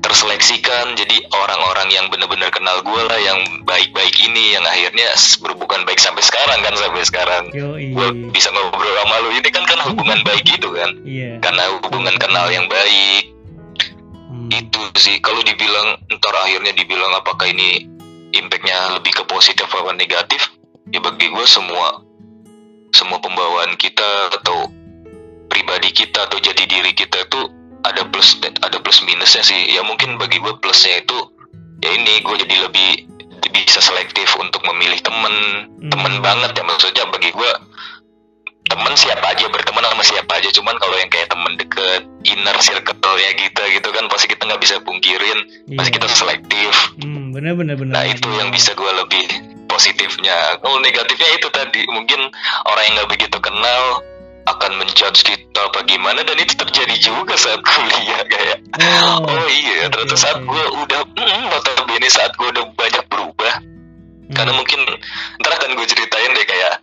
[0.00, 0.94] terseleksikan.
[0.96, 6.22] Jadi orang-orang yang benar-benar kenal gue lah yang baik-baik ini yang akhirnya berhubungan baik sampai
[6.22, 7.44] sekarang kan sampai sekarang.
[7.92, 9.30] Gue bisa ngobrol sama lu.
[9.34, 10.90] Ini kan karena hubungan baik gitu kan.
[11.04, 11.42] Iya.
[11.42, 13.34] karena hubungan kenal yang baik.
[14.26, 14.50] Hmm.
[14.50, 15.18] itu sih.
[15.20, 17.86] Kalau dibilang ntar akhirnya dibilang apakah ini
[18.34, 20.50] impactnya lebih ke positif apa negatif
[20.90, 22.05] ya bagi gue semua
[22.90, 24.70] semua pembawaan kita atau
[25.46, 27.40] pribadi kita atau jati diri kita itu
[27.82, 31.18] ada plus ada plus minusnya sih ya mungkin bagi gue plusnya itu
[31.80, 32.90] ya ini gue jadi lebih
[33.48, 35.34] bisa selektif untuk memilih temen
[35.76, 35.88] Hmm.
[35.88, 37.50] temen banget ya maksudnya bagi gue
[38.66, 43.30] temen siapa aja berteman sama siapa aja cuman kalau yang kayak temen deket inner circle-nya
[43.38, 45.38] kita gitu kan pasti kita nggak bisa pungkirin
[45.72, 45.96] pasti Iya.
[45.96, 47.92] kita selektif Hmm, bener bener bener.
[47.92, 49.24] nah itu yang bisa gue lebih
[49.76, 50.56] positifnya.
[50.64, 51.84] Kalau negatifnya itu tadi.
[51.92, 52.32] Mungkin
[52.64, 54.00] orang yang nggak begitu kenal
[54.46, 58.58] akan menjudge kita apa gimana dan itu terjadi juga saat kuliah kayak.
[58.80, 63.54] Oh, oh, iya ternyata saat gue udah mm, notabene saat gue udah banyak berubah.
[64.34, 64.58] Karena Hmm.
[64.58, 64.80] mungkin
[65.38, 66.82] ntar akan gue ceritain deh kayak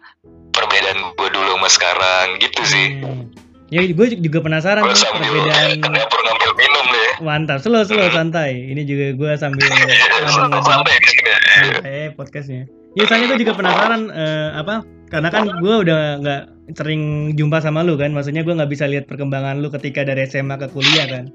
[0.55, 2.87] perbedaan gue dulu sama sekarang gitu sih.
[3.03, 3.31] Hmm.
[3.71, 7.11] Ya gue juga penasaran gue tuh sambil perbedaan kenapa ngambil minum deh.
[7.23, 8.75] Mantap slow slow santai.
[8.75, 9.63] Ini juga gue sambil
[10.35, 11.31] santai sini
[11.71, 16.41] santai podcastnya ya soalnya gue juga penasaran eh, apa karena kan gue udah nggak
[16.73, 20.57] sering jumpa sama lu kan maksudnya gue nggak bisa lihat perkembangan lu ketika dari SMA
[20.57, 21.29] ke kuliah kan.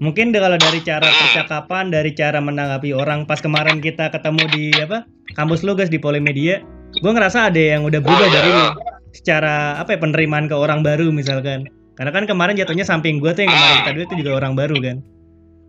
[0.00, 4.64] Mungkin deh kalau dari cara percakapan dari cara menanggapi orang pas kemarin kita ketemu di
[4.80, 5.04] apa
[5.36, 6.64] kampus lu guys di Polimedia
[6.96, 8.56] gue ngerasa ada yang udah berubah dari iya.
[8.56, 8.66] lu
[9.12, 11.68] secara apa ya penerimaan ke orang baru misalkan.
[11.98, 14.76] Karena kan kemarin jatuhnya samping gue tuh yang kemarin kita dulu itu juga orang baru
[14.80, 14.96] kan.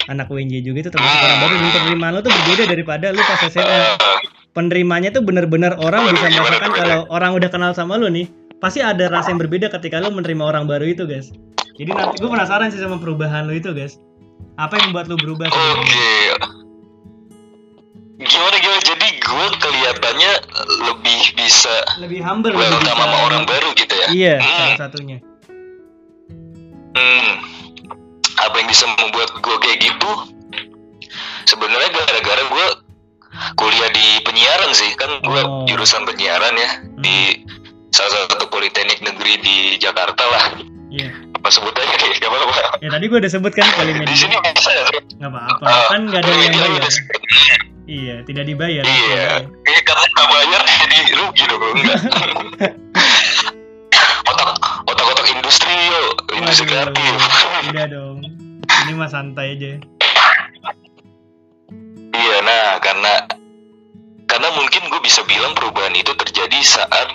[0.09, 3.41] Anak UNJ juga itu termasuk orang baru dan penerimaan lu tuh berbeda daripada lu pas
[3.49, 3.81] SMA
[4.51, 8.27] penerimanya tuh bener-bener orang bisa merasakan kalau orang udah kenal sama lu nih
[8.59, 11.31] pasti ada rasa yang berbeda ketika lu menerima orang baru itu guys
[11.79, 13.95] jadi nanti gue penasaran sih sama perubahan lu itu guys
[14.59, 16.35] apa yang membuat lu berubah Oke.
[18.21, 18.81] Gimana gimana?
[18.85, 20.31] Jadi gue kelihatannya
[20.85, 24.07] lebih bisa lebih humble lebih bisa sama orang baru gitu ya.
[24.13, 24.77] iya Hmm.
[24.77, 25.17] salah satunya
[26.91, 27.33] Hmm.
[28.35, 30.11] Apa yang bisa membuat gue kayak gitu?
[31.47, 32.65] Sebenarnya gara-gara gue
[33.53, 35.63] kuliah di penyiaran sih, kan gue Oh.
[35.65, 36.99] jurusan penyiaran ya Hmm.
[36.99, 37.41] di
[37.89, 40.45] salah satu politeknik negeri di Jakarta lah.
[40.89, 42.77] iya Apa sebutannya kayak gak apa-apa.
[42.77, 44.83] ya tadi gue udah sebut kan Di Polimedia sini bisa ya?
[45.17, 46.95] nggak apa-apa Ah, kan nggak ada yang Polimedia bayar udah-
[47.89, 51.99] iya tidak dibayar Iya, iya karena nggak bayar jadi rugi dong enggak.
[54.23, 54.49] otak
[54.85, 57.13] otak otak industri yo, industri kreatif.
[57.63, 58.17] tidak dong
[58.85, 59.71] ini mah santai aja
[62.11, 63.13] Iya, nah karena
[64.27, 67.07] karena mungkin gue bisa bilang perubahan itu terjadi saat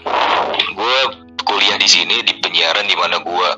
[0.73, 0.99] gue
[1.47, 3.49] kuliah di sini di penyiaran di mana gue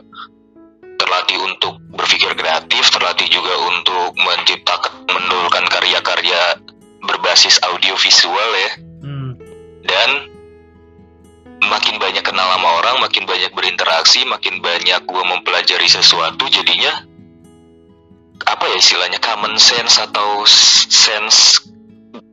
[0.98, 6.60] terlatih untuk berpikir kreatif, terlatih juga untuk menciptakan, menurunkan karya-karya
[7.06, 8.72] berbasis audio visual ya,
[9.06, 9.32] hmm.
[9.88, 10.10] dan
[11.64, 17.07] makin banyak kenal sama orang, makin banyak berinteraksi, makin banyak gue mempelajari sesuatu, jadinya
[18.48, 20.42] apa ya istilahnya common sense atau
[20.88, 21.60] sense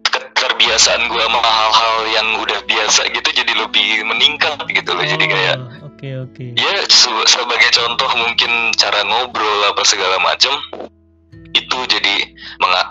[0.06, 5.04] keterbiasaan gue sama hal-hal yang udah biasa gitu jadi lebih meningkat gitu loh.
[5.04, 6.46] Jadi kayak Oh, oke oke.
[6.56, 10.56] ya se- sebagai contoh mungkin cara ngobrol apa segala macam
[11.56, 12.16] itu jadi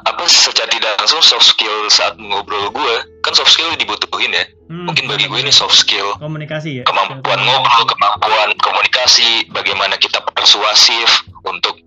[0.04, 4.44] apa secara tidak langsung soft skill saat ngobrol gue kan soft skill dibutuhin ya.
[4.72, 6.16] Hmm, mungkin bagi gue ini soft skill.
[6.16, 11.08] Komunikasi ya kemampuan ngobrol, kemampuan komunikasi, bagaimana kita persuasif
[11.44, 11.83] untuk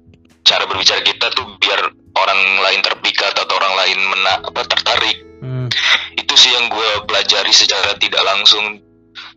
[0.47, 5.17] cara berbicara kita tuh biar orang lain terpikat atau orang lain mena apa tertarik.
[5.43, 5.67] Hmm,
[6.15, 8.79] Itu sih yang gue pelajari secara tidak langsung.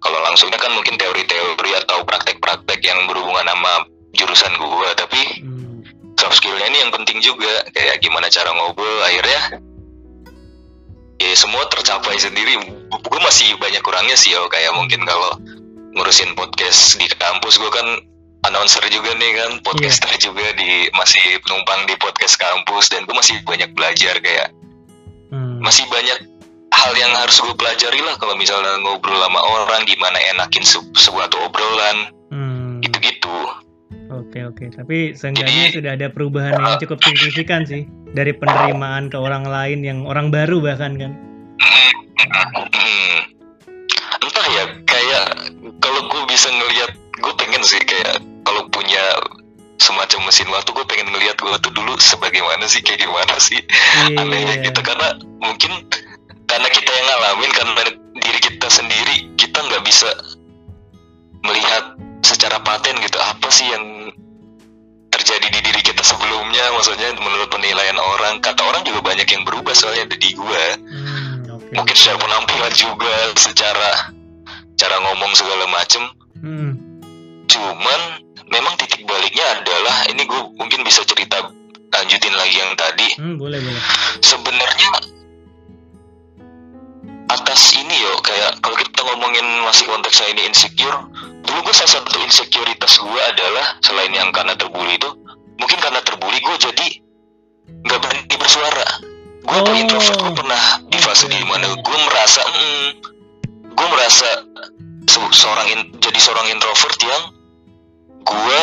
[0.00, 3.84] Kalau langsungnya kan mungkin teori-teori atau praktek-praktek yang berhubungan sama
[4.16, 5.76] jurusan gue, tapi hmm.
[6.14, 9.60] soft skillnya ini yang penting juga kayak gimana cara ngobrol akhirnya
[11.20, 12.56] ya semua tercapai sendiri
[12.88, 15.36] gue masih banyak kurangnya sih ya kayak mungkin kalau
[15.92, 17.86] ngurusin podcast di kampus gue kan
[18.42, 23.36] announcer juga nih kan podcaster juga di masih penumpang di podcast kampus dan gue masih
[23.42, 24.50] banyak belajar kayak
[25.30, 25.62] Hmm.
[25.62, 26.26] masih banyak
[26.70, 31.30] hal yang harus gue pelajari lah kalau misalnya ngobrol sama orang gimana enakin se- sebuah
[31.38, 32.78] obrolan Hmm.
[32.80, 33.30] gitu-gitu
[34.10, 39.42] Oke oke, tapi seenggaknya sudah ada perubahan yang cukup signifikan sih dari penerimaan ke orang
[39.42, 41.12] lain yang orang baru bahkan kan.
[42.18, 43.18] Hmm.
[44.20, 45.26] entah ya kayak
[45.78, 49.00] kalau gue bisa ngelihat gue pengen sih kayak kalau punya
[49.76, 53.60] semacam mesin waktu gue pengen ngelihat gue tuh dulu sebagaimana sih kayak gimana sih?
[54.12, 54.64] Anehnya Iya.
[54.66, 55.72] gitu karena mungkin
[56.44, 57.72] karena kita yang ngalamin karena
[58.18, 60.10] diri kita sendiri kita nggak bisa
[61.42, 64.12] melihat secara paten gitu apa sih yang
[65.10, 66.64] terjadi di diri kita sebelumnya?
[66.72, 71.72] Maksudnya menurut penilaian orang kata orang juga banyak yang berubah soalnya di gue Hmm, oke.
[71.72, 73.90] mungkin secara penampilan juga secara
[74.76, 76.04] cara ngomong segala macem.
[76.40, 76.72] Hmm,
[77.50, 78.00] cuman
[78.48, 81.42] memang titik baliknya adalah ini gue mungkin bisa cerita
[81.90, 83.82] lanjutin lagi yang tadi hmm, boleh boleh.
[84.22, 84.90] sebenarnya
[87.30, 90.98] atas ini yo kayak kalau kita ngomongin masih konteksnya ini insecure
[91.42, 95.10] dulu gue salah satu insekuritas gue adalah selain yang karena terbully itu
[95.56, 96.86] mungkin karena terbully gue jadi
[97.86, 98.86] nggak berani bersuara
[99.40, 99.72] gue Oh.
[99.74, 102.88] introvert gue pernah di fase di mana gue merasa mm,
[103.72, 104.28] gue merasa
[105.06, 107.22] se- seorang in- jadi seorang introvert yang
[108.24, 108.60] gue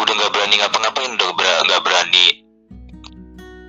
[0.00, 1.28] udah nggak berani ngapa-ngapain udah
[1.68, 2.26] nggak berani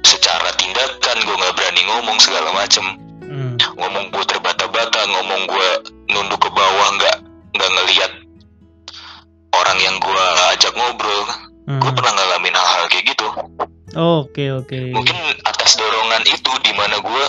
[0.05, 2.83] secara tindakan gue nggak berani ngomong segala macem.
[3.21, 5.69] Hmm, ngomong gue terbata-bata ngomong gue
[6.11, 7.17] nunduk ke bawah nggak
[7.55, 8.11] nggak ngelihat
[9.55, 11.23] orang yang gue ajak ngobrol.
[11.69, 11.77] Hmm.
[11.77, 13.27] gue pernah ngalamin hal-hal kayak gitu.
[13.95, 14.79] Oke oke.
[14.95, 15.15] mungkin
[15.45, 17.23] atas dorongan itu di mana gue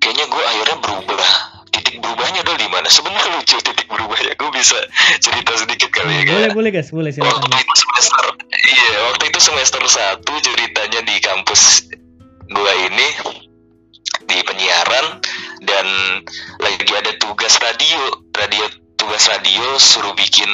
[0.00, 4.78] kayaknya gue akhirnya berubah titik berubahnya adalah di mana sebenarnya lucu titik berubahnya gue bisa
[5.18, 7.36] cerita sedikit kali ya boleh boleh guys boleh silakan.
[7.36, 8.24] waktu itu semester
[8.64, 11.86] iya waktu itu semester satu ceritanya di kampus
[12.46, 13.08] gue ini
[14.24, 15.06] di penyiaran
[15.62, 15.86] dan
[16.58, 18.00] lagi ada tugas radio
[18.32, 18.64] radio
[18.96, 20.48] tugas radio suruh bikin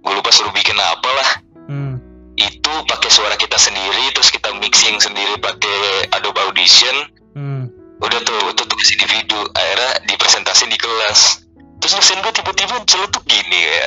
[0.00, 1.30] gue lupa suruh bikin apa lah
[1.68, 2.00] Hmm.
[2.34, 5.76] itu pakai suara kita sendiri terus kita mixing sendiri pakai
[6.12, 6.96] Adobe Audition
[7.34, 7.68] Hmm.
[7.98, 11.42] Udah tuh itu tugas individu akhirnya dipresentasi di kelas
[11.78, 13.86] terus dosen gue tiba-tiba celetuk gini ya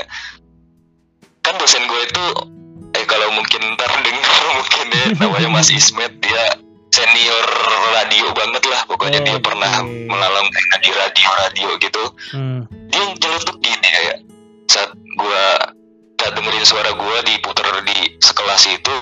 [1.41, 2.25] kan dosen gue itu
[2.91, 6.59] eh kalau mungkin ntar denger mungkin ya namanya Mas Ismet dia
[6.91, 7.47] senior
[7.95, 9.47] radio banget lah pokoknya dia Oke.
[9.47, 10.51] pernah mengalami
[10.83, 12.03] di radio-radio gitu
[12.35, 12.67] Hmm.
[12.91, 14.15] dia nyeletuk gini ya
[14.67, 15.43] saat gua
[16.19, 18.93] saat dengerin suara gua diputar di sekelas itu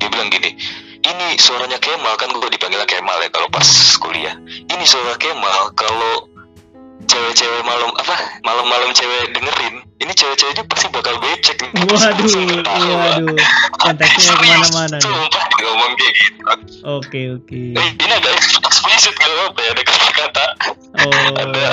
[0.00, 0.56] dia bilang gini
[1.02, 3.66] ini suaranya Kemal kan gua dipanggilnya Kemal ya kalau pas
[3.98, 6.30] kuliah ini suara Kemal kalau
[7.02, 12.30] cewek-cewek malam apa malam-malam cewek dengerin ini cewek-ceweknya pasti bakal becek nih." Waduh,
[12.62, 13.36] waduh,
[13.78, 15.02] konteksnya ke mana-mana nih.
[15.02, 16.40] sumpah dia ngomong kayak gitu
[16.82, 17.60] Oke oke.
[17.74, 20.44] Eh, ini agak eksplisit gak apa ya ada kata-kata
[21.02, 21.64] Oh, ada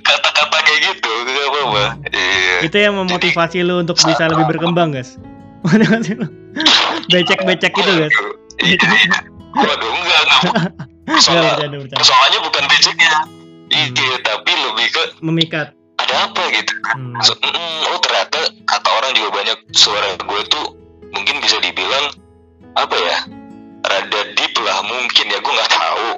[0.00, 5.20] kata-kata kayak gitu gak apa-apa iya itu yang memotivasi lu untuk bisa lebih berkembang guys.
[5.62, 6.26] Motivasi lu.
[7.08, 8.14] Becek-becek gitu guys.
[8.62, 9.18] Iya, iya.
[9.54, 10.22] Waduh, enggak,
[12.02, 13.12] Soalnya, bukan beceknya.
[13.70, 15.74] Iya, tapi lebih ke Memikat.
[15.94, 16.74] ada apa gitu.
[16.90, 17.14] Hmm.
[17.22, 20.64] So, mm, oh ternyata kata orang juga banyak suara gue tuh
[21.14, 22.18] mungkin bisa dibilang
[22.74, 23.18] apa ya
[23.84, 26.08] rada deep lah mungkin ya gue nggak tahu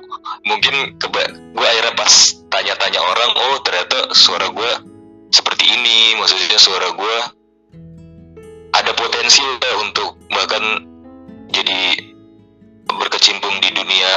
[0.48, 2.12] mungkin keba- gue akhirnya pas
[2.48, 4.70] tanya-tanya orang oh ternyata suara gue
[5.28, 7.16] seperti ini maksudnya suara gue
[8.76, 10.84] ada potensi lah untuk bahkan
[11.48, 12.12] jadi
[12.86, 14.10] berkecimpung di dunia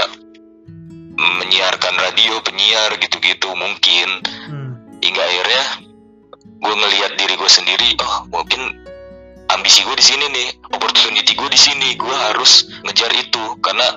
[1.19, 4.09] menyiarkan radio penyiar gitu-gitu mungkin.
[4.47, 4.71] Hmm.
[4.99, 5.63] hingga akhirnya
[6.59, 8.83] gue ngelihat diri gue sendiri oh mungkin
[9.47, 13.43] ambisi gue di sini nih opportunity gue di sini gue harus ngejar itu.
[13.63, 13.87] Karena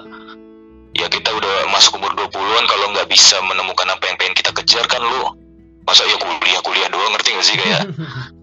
[0.95, 4.85] ya kita udah masuk umur 20-an kalau nggak bisa menemukan apa yang pengen kita kejar
[4.87, 5.35] kan lu
[5.83, 7.83] masa ya kuliah kuliah doang ngerti gak sih kayak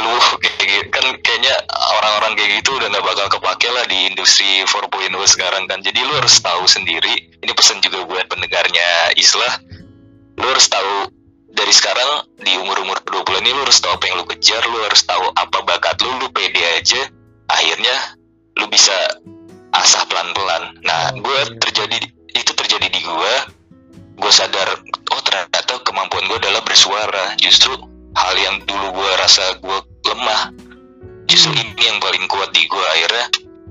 [0.00, 4.90] lu kayak kan kayaknya orang-orang kayak gitu udah nggak bakal kepake lah di industri 4.0
[5.28, 5.80] sekarang kan.
[5.80, 7.32] Jadi lu harus tahu sendiri.
[7.40, 9.62] Ini pesan juga buat pendengarnya Islah.
[10.36, 11.08] Lu harus tahu
[11.56, 15.00] dari sekarang di umur-umur 20 ini lu harus tahu apa yang lu kejar lu harus
[15.08, 17.08] tahu apa bakat lu lu pede aja.
[17.48, 17.96] Akhirnya
[18.60, 18.92] lu bisa
[19.72, 20.76] asah pelan-pelan.
[20.84, 21.96] Nah gue terjadi
[22.36, 23.34] itu terjadi di gue
[24.16, 24.80] gue sadar
[25.12, 27.32] oh ternyata kemampuan gue adalah bersuara.
[27.40, 30.42] Justru hal yang dulu gue rasa gue lemah
[31.28, 31.62] justru Hmm.
[31.62, 33.26] ini yang paling kuat di gue akhirnya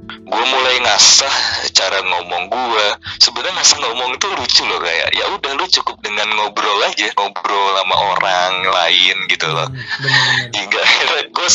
[0.06, 1.34] gue mulai ngasah
[1.72, 2.86] cara ngomong gue
[3.18, 7.74] sebenarnya ngasah ngomong itu lucu loh kayak ya udah lu cukup dengan ngobrol aja ngobrol
[7.76, 11.48] sama orang lain gitu loh Hmm, hingga akhirnya gue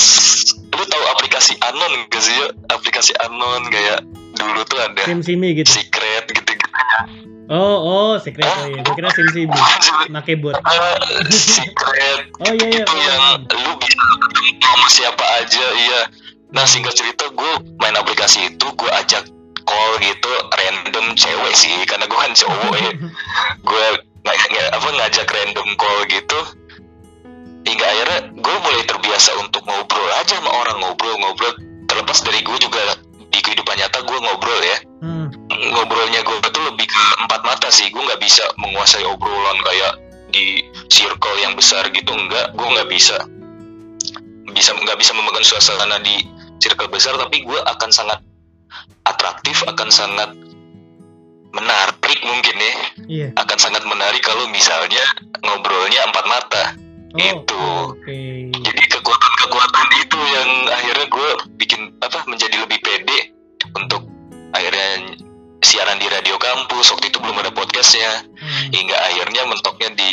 [0.71, 5.53] lu tahu aplikasi anon gak sih ya aplikasi anon kayak dulu tuh ada Sim Simi
[5.53, 5.69] gitu.
[5.69, 6.69] secret gitu gitu
[7.51, 8.79] Oh oh secret oh iya.
[8.81, 9.51] Gue kira Sim Simi.
[10.07, 10.55] Make bot.
[11.29, 12.85] secret Oh iya iya.
[12.87, 16.01] itu yang lu bisa ketemu sama siapa aja iya
[16.51, 19.23] nah singkat cerita gue main aplikasi itu gue ajak
[19.71, 22.91] call gitu random cewek sih karena gue kan cowok ya.
[23.69, 23.85] Gue
[24.75, 26.41] apa ngajak random call gitu.
[27.61, 31.55] Hingga akhirnya gue mulai terbiasa untuk ngobrol aja sama orang ngobrol-ngobrol.
[31.87, 32.99] Terlepas dari gue juga
[33.31, 34.79] di kehidupan nyata gue ngobrol ya.
[35.01, 35.29] Hmm.
[35.51, 39.93] ngobrolnya gue tuh lebih ke empat mata sih gue nggak bisa menguasai obrolan kayak
[40.33, 43.17] di circle yang besar gitu enggak gue nggak bisa.
[44.51, 48.21] Bisa nggak bisa memegang suasana di circle besar tapi gue akan sangat
[49.03, 50.31] atraktif akan sangat
[51.51, 52.75] menarik mungkin ya
[53.11, 53.29] Iya.
[53.35, 55.03] akan sangat menarik kalau misalnya
[55.43, 56.65] ngobrolnya empat mata
[57.11, 57.59] Oh, Itu.
[57.91, 58.55] Oke.
[58.55, 63.35] jadi kekuatan-kekuatan itu yang akhirnya gue bikin apa menjadi lebih pede
[63.75, 64.07] untuk
[64.55, 65.19] akhirnya
[65.61, 68.71] siaran di radio kampus waktu itu belum ada podcastnya Hmm.
[68.71, 70.09] hingga akhirnya mentoknya di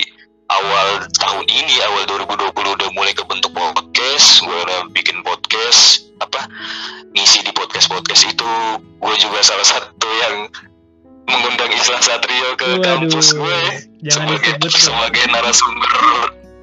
[0.50, 5.82] awal tahun ini awal 2020 udah mulai kebentuk podcast gue udah bikin podcast
[6.18, 6.48] apa
[7.12, 8.48] ngisi di podcast podcast itu
[8.80, 10.36] gue juga salah satu yang
[11.26, 12.84] mengundang Islah Satrio ke Waduh.
[13.04, 13.60] kampus gue
[14.00, 14.72] Jangan sebagai disebut.
[14.72, 14.82] dong.
[14.82, 15.94] sebagai narasumber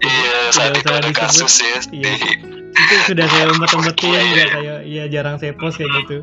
[0.01, 1.21] iya saat itu ada disebut.
[1.21, 2.11] kasus ya Iya.
[2.11, 2.31] di
[2.75, 4.25] Itu sudah saya umpet-umpetin Iya, iya.
[4.25, 4.75] nggak saya.
[4.83, 6.17] Iya jarang saya post kayak gitu.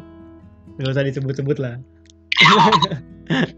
[0.73, 1.75] Gak usah disebut-sebut lah.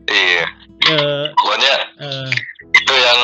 [0.06, 0.44] iya
[1.34, 2.30] pokoknya eh,
[2.74, 3.20] itu yang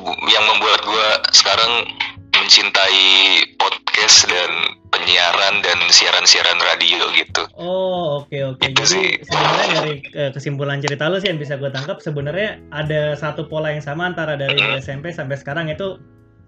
[0.00, 1.72] yang membuat gue sekarang
[2.32, 3.04] mencintai
[3.56, 4.50] podcast dan
[4.88, 7.42] penyiaran dan siaran-siaran radio gitu.
[7.52, 8.62] Oh oke oke.
[8.64, 9.08] Itu Jadi sih.
[9.20, 13.68] sebenarnya dari eh, kesimpulan cerita lu sih yang bisa gue tangkap sebenarnya ada satu pola
[13.68, 14.78] yang sama antara dari Hmm.
[14.78, 15.98] SMP sampai sekarang itu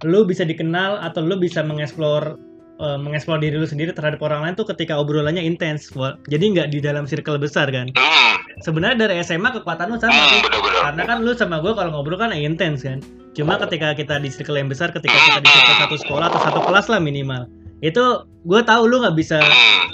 [0.00, 2.38] lu bisa dikenal atau lu bisa mengeksplor
[2.78, 5.90] eh, mengeksplor diri lu sendiri terhadap orang lain tuh ketika obrolannya intens.
[6.24, 7.90] Jadi nggak di dalam circle besar kan.
[7.92, 10.40] Hmm, Sebenarnya dari SMA kekuatan lu sama hmm sih.
[10.40, 10.82] benar-benar.
[10.86, 13.02] Karena kan lu sama gue kalau ngobrol kan intens kan.
[13.34, 16.60] Cuma ketika kita di circle yang besar, ketika kita di circle satu sekolah atau satu
[16.66, 17.46] kelas lah minimal,
[17.80, 19.38] itu gue tahu lu nggak bisa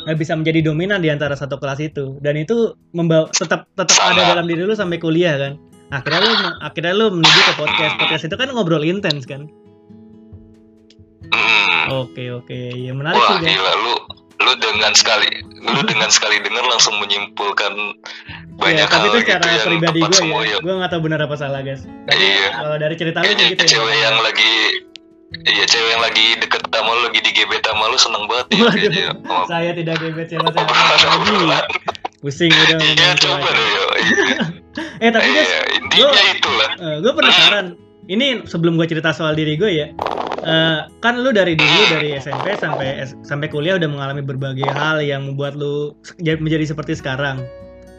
[0.08, 2.16] nggak bisa menjadi dominan di antara satu kelas itu.
[2.24, 5.52] Dan itu membawa tetap tetap ada dalam diri lu sampai kuliah kan.
[5.92, 6.32] Akhirnya lu
[6.64, 7.94] akhirnya lu menuju ke podcast.
[8.00, 9.46] Podcast itu kan ngobrol intens kan.
[11.26, 12.06] Hmm.
[12.06, 12.60] oke oke.
[12.74, 13.94] Ya menarik Wah sih gila lu
[14.38, 17.72] lu dengan sekali lu dengan sekali dengar langsung menyimpulkan
[18.56, 20.58] banyak ya, tapi hal itu gitu secara yang pribadi gue semua ya ya.
[20.58, 22.48] gue nggak tahu benar apa salah guys tapi Iya.
[22.54, 24.52] kalau dari cerita lu gitu ya cewek yang lagi
[25.26, 28.72] Iya cewek yang lagi deket sama lu lagi digebet sama lu seneng banget ya Waduh.
[28.72, 29.12] kayaknya ya.
[29.44, 31.50] Saya tidak gebet siapa saya obrolan-obrolan.
[31.50, 31.76] lagi
[32.16, 33.68] pusing udah Iya coba deh
[35.04, 36.68] eh tapi guys Iya intinya gua- itulah.
[36.96, 37.66] gue penasaran.
[38.06, 39.86] Ini sebelum gue cerita soal diri gue ya,
[40.46, 45.34] eh, kan lu dari dulu dari SMP sampai sampai kuliah udah mengalami berbagai hal yang
[45.34, 47.42] membuat lu menjadi seperti sekarang.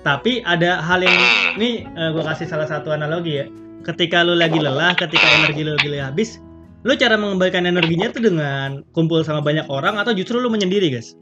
[0.07, 1.17] Tapi ada hal yang
[1.59, 3.45] ini gue kasih salah satu analogi ya.
[3.83, 6.39] Ketika lu lagi lelah, ketika energi lu lagi habis,
[6.87, 11.19] lu cara mengembalikan energinya tuh dengan kumpul sama banyak orang atau justru lu menyendiri guys?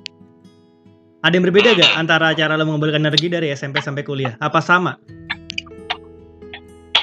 [1.25, 4.37] Ada yang berbeda gak antara cara lu mengembalikan energi dari SMP sampai kuliah?
[4.45, 4.93] Apa sama?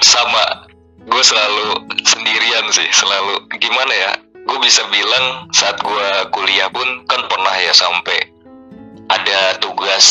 [0.03, 0.67] sama
[1.07, 1.67] gue selalu
[2.07, 3.47] sendirian sih selalu.
[3.59, 4.11] Gimana ya?
[4.43, 8.27] Gue bisa bilang saat gue kuliah pun kan pernah ya sampai
[9.11, 10.05] ada tugas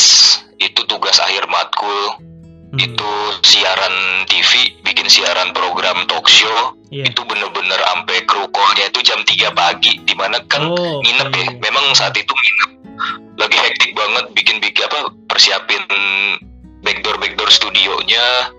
[0.61, 2.17] itu tugas akhir matkul.
[2.73, 3.11] Hmm, itu
[3.45, 6.73] siaran TV bikin siaran program talk show.
[6.93, 7.09] Iya.
[7.09, 11.45] itu bener-bener sampai krukolnya itu jam 3 pagi di mana kan Oh, nginep ya.
[11.57, 12.71] Memang saat itu nginep.
[13.41, 15.81] Lagi hektik banget bikin bikin apa persiapin
[16.85, 18.53] backdoor backdoor studionya.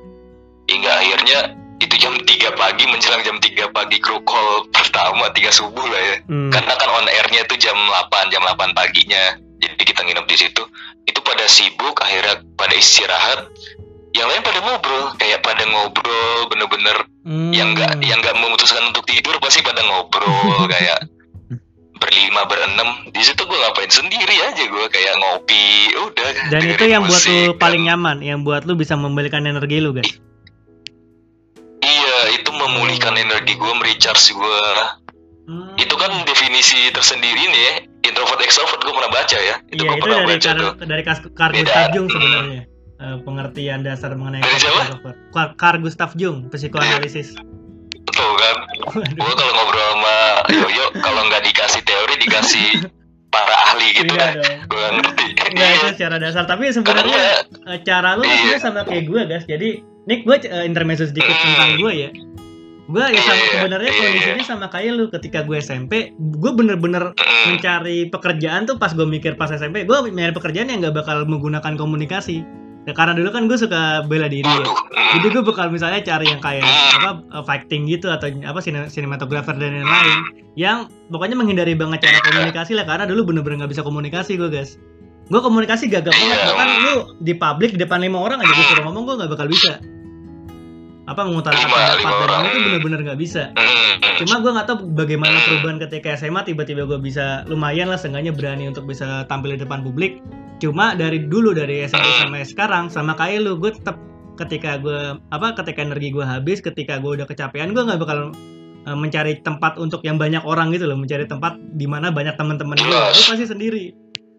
[0.67, 1.39] Hingga akhirnya
[1.85, 6.17] itu jam 3 pagi menjelang jam 3 pagi kru call pertama 3 subuh lah ya
[6.25, 6.49] Hmm.
[6.49, 9.23] karena kan on airnya itu jam 8 jam 8 paginya
[9.57, 10.63] jadi kita nginep di situ
[11.05, 13.49] itu pada sibuk akhirnya pada istirahat
[14.13, 17.49] yang lain pada ngobrol kayak pada ngobrol bener-bener Hmm.
[17.51, 20.29] yang enggak yang enggak memutuskan untuk tidur pasti pada ngobrol
[20.69, 21.09] kayak
[21.95, 25.65] berlima berenam di situ gue ngapain sendiri aja gue kayak ngopi
[25.97, 27.89] udah Dan itu yang buat lu musik, paling kan.
[27.89, 30.21] nyaman, yang buat lu bisa membalikan energi lu, guys.
[31.87, 34.63] Iya itu memulihkan energi gue merecharge gue
[35.45, 35.77] Hmm.
[35.77, 39.93] itu kan definisi tersendiri nih ya introvert extrovert gue pernah baca ya itu Iya, gue
[39.93, 40.51] itu pernah dari baca
[41.31, 41.69] Kar dari Beda.
[41.69, 42.15] Gustav Jung Hmm.
[42.15, 42.63] sebenarnya.
[42.95, 44.81] Eh, pengertian dasar mengenai Dari siapa?
[44.89, 45.17] introvert.
[45.31, 47.37] Carl, Carl Gustav Jung, psikoanalisis.
[48.07, 48.57] tuh kan
[49.11, 50.17] gue kalau ngobrol sama
[50.49, 52.69] Yoyo kalau nggak dikasih teori dikasih
[53.29, 54.45] para ahli gitu kan dong.
[54.65, 58.57] gue nggak ngerti Enggak itu secara dasar, tapi sebenarnya karena eh, cara lu Iya.
[58.59, 59.45] sama kayak gue, guys.
[59.45, 59.69] Jadi,
[60.05, 62.11] Nick gue eh, intermezzo sedikit tentang gue ya.
[62.85, 67.17] Gue ya sama Iya, sebenarnya iya, kondisinya sama kayak lu ketika gue SMP, gue bener-bener
[67.49, 71.81] mencari pekerjaan tuh pas gue mikir pas SMP gue nyari pekerjaan yang nggak bakal menggunakan
[71.81, 72.45] komunikasi.
[72.85, 74.69] Ya, karena dulu kan gue suka bela diri ya.
[75.17, 76.69] jadi gue bakal misalnya cari yang kayak
[77.01, 80.21] apa uh, fighting gitu atau apa sine- sinematografer dan lain-lain
[80.53, 84.77] yang pokoknya menghindari banget cara komunikasi lah karena dulu bener-bener nggak bisa komunikasi gue guys.
[85.33, 86.37] Gue komunikasi gagap banget.
[86.37, 86.45] Iya.
[86.53, 89.49] bahkan lu di publik di depan lima orang aja gue suruh ngomong gue nggak bakal
[89.49, 89.81] bisa
[91.05, 93.53] apa mengutarakan pendapat dan itu bener-bener nggak bisa.
[93.53, 98.33] Mm, cuma gue nggak tahu bagaimana perubahan ketika SMA tiba-tiba gue bisa lumayan lah seenggaknya
[98.33, 100.25] berani untuk bisa tampil di depan publik.
[100.65, 104.01] Cuma dari dulu dari SMP sampai sekarang sama kayak lu gue tetap
[104.41, 108.33] ketika gue apa ketika energi gue habis ketika gue udah kecapean gue nggak bakal
[108.89, 112.81] eh, mencari tempat untuk yang banyak orang gitu loh mencari tempat di mana banyak teman-teman
[112.81, 113.87] gue gue pasti sendiri.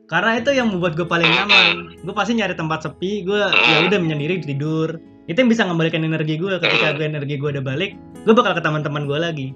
[0.05, 1.97] Karena itu yang membuat gue paling nyaman.
[2.05, 6.37] Gue pasti nyari tempat sepi gue ya udah menyendiri tidur itu yang bisa ngembalikan energi
[6.37, 9.47] gue ketika gue energi gue udah balik gue bakal ke teman-teman gue lagi.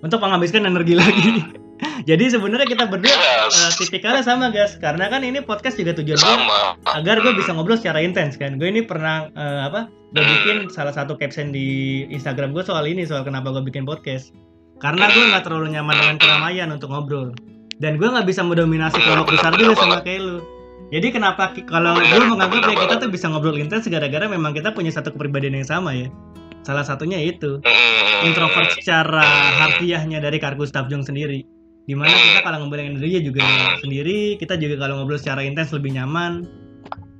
[0.00, 1.44] Untuk menghabiskan energi lagi.
[2.08, 3.52] Jadi sebenarnya kita berdua Jelas.
[3.52, 4.80] eh, tipikalnya sama guys.
[4.80, 6.36] Karena kan ini podcast juga tujuan gue
[6.96, 8.56] agar gue bisa ngobrol secara intens kan.
[8.56, 13.04] Gue ini pernah eh, apa gue bikin salah satu caption di Instagram gue soal ini
[13.04, 14.32] soal kenapa gue bikin podcast.
[14.80, 17.36] Karena gue nggak terlalu nyaman dengan keramaian untuk ngobrol.
[17.80, 20.59] Dan gue nggak bisa mendominasi kelompok bener, besar juga sama kayak lu
[20.90, 24.74] jadi kenapa kalau Bener, gue menganggap ya kita tuh bisa ngobrol intens gara-gara memang kita
[24.74, 26.10] punya satu kepribadian yang sama ya.
[26.66, 27.62] Salah satunya itu.
[28.26, 29.22] Introvert secara
[29.64, 31.46] harfiahnya dari Carl Gustav Jung sendiri.
[31.86, 33.40] Di mana kita kalau ngobrol dengan dirinya juga
[33.80, 36.44] sendiri kita juga kalau ngobrol secara intens lebih nyaman.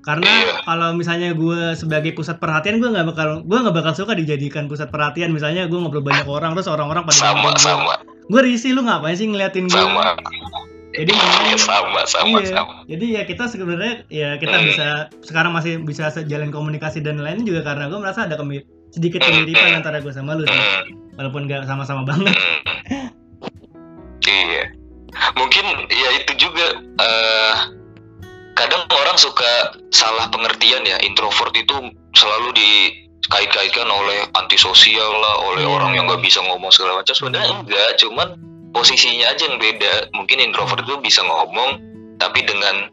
[0.03, 0.65] Karena Iya.
[0.67, 4.91] kalau misalnya gue sebagai pusat perhatian gue nggak bakal gue nggak bakal suka dijadikan pusat
[4.91, 5.31] perhatian.
[5.31, 7.87] Misalnya gue ngobrol banyak orang terus orang-orang pada sama sama.
[7.87, 7.95] gue
[8.35, 10.19] gue risih lu ngapain sih ngeliatin gue sama
[10.93, 11.11] jadi
[11.47, 14.67] Iya, sama sama iya sama jadi ya kita sebenarnya ya kita Hmm.
[14.67, 14.87] bisa
[15.21, 19.31] sekarang masih bisa jalin komunikasi dan lain juga karena gue merasa ada kemi- sedikit Hmm,
[19.43, 19.79] kemiripan hmm.
[19.79, 20.83] antara gue sama lu sih Hmm.
[21.15, 22.61] walaupun gak sama-sama banget Hmm.
[24.23, 24.65] Iya.
[25.33, 26.67] Mungkin ya itu juga
[26.97, 27.55] eh
[28.53, 29.51] kadang orang suka
[29.91, 31.75] salah pengertian ya introvert itu
[32.13, 35.73] selalu dikait-kaitkan oleh antisosial lah, oleh Iya.
[35.73, 37.11] orang yang nggak bisa ngomong segala macam.
[37.11, 38.29] Sebenarnya enggak, cuman
[38.71, 40.13] posisinya aja yang beda.
[40.15, 41.81] Mungkin introvert itu bisa ngomong
[42.21, 42.91] tapi dengan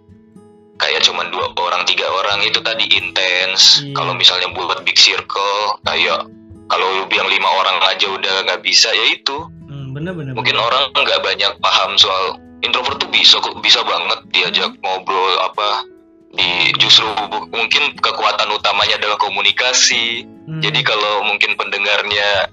[0.78, 3.84] kayak cuman dua orang tiga orang itu tadi intens.
[3.84, 3.94] Iya.
[3.98, 6.28] Kalau misalnya buat big circle kayak
[6.68, 11.24] kalau bilang lima orang aja udah nggak bisa ya itu hmm, bener-bener mungkin orang nggak
[11.24, 15.88] banyak paham soal introvert tuh bisa kok bisa banget diajak ngobrol apa
[16.36, 17.08] di justru
[17.56, 20.64] mungkin kekuatan utamanya adalah komunikasi Hmm.
[20.64, 22.48] jadi kalau mungkin pendengarnya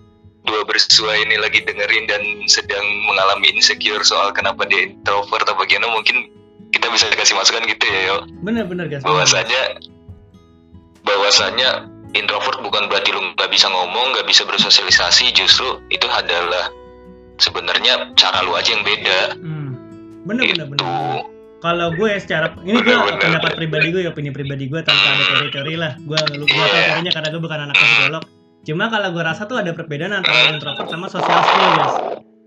[0.45, 5.89] dua bersua ini lagi dengerin dan sedang mengalami insecure soal kenapa dia introvert atau bagaimana
[5.91, 6.29] mungkin
[6.71, 8.17] kita bisa kasih masukan gitu ya yo.
[8.45, 9.01] Bener-bener guys.
[9.01, 9.81] Bahwasanya
[11.05, 16.71] bahwasanya introvert bukan berarti lu nggak bisa ngomong nggak bisa bersosialisasi justru itu adalah
[17.41, 19.19] sebenarnya cara lu aja yang beda.
[19.41, 19.71] Hmm.
[20.25, 21.25] bener-bener itu bener.
[21.61, 25.93] Kalau gue secara ini gue pendapat pribadi gue opini pribadi gue tanpa ada teori-teori lah.
[26.05, 26.85] Gue lu tahu Iya.
[26.93, 28.25] teorinya karena gue bukan anak psikolog
[28.65, 31.97] cuma kalau gue rasa tuh ada perbedaan antara introvert sama social skill guys.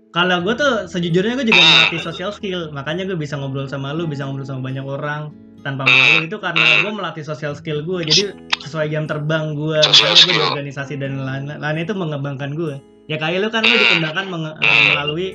[0.08, 2.74] Kalau gue tuh sejujurnya gue juga melatih social skill.
[2.74, 5.30] Makanya gue bisa ngobrol sama lu bisa ngobrol sama banyak orang
[5.62, 6.26] tanpa malu.
[6.26, 8.34] Itu karena gue melatih social skill gue jadi
[8.68, 12.76] sesuai jam terbang gue misalnya gue di organisasi dan lain-lain itu mengembangkan gue
[13.08, 14.26] ya kayak lu kan lu dikembangkan
[14.60, 15.28] eh, melalui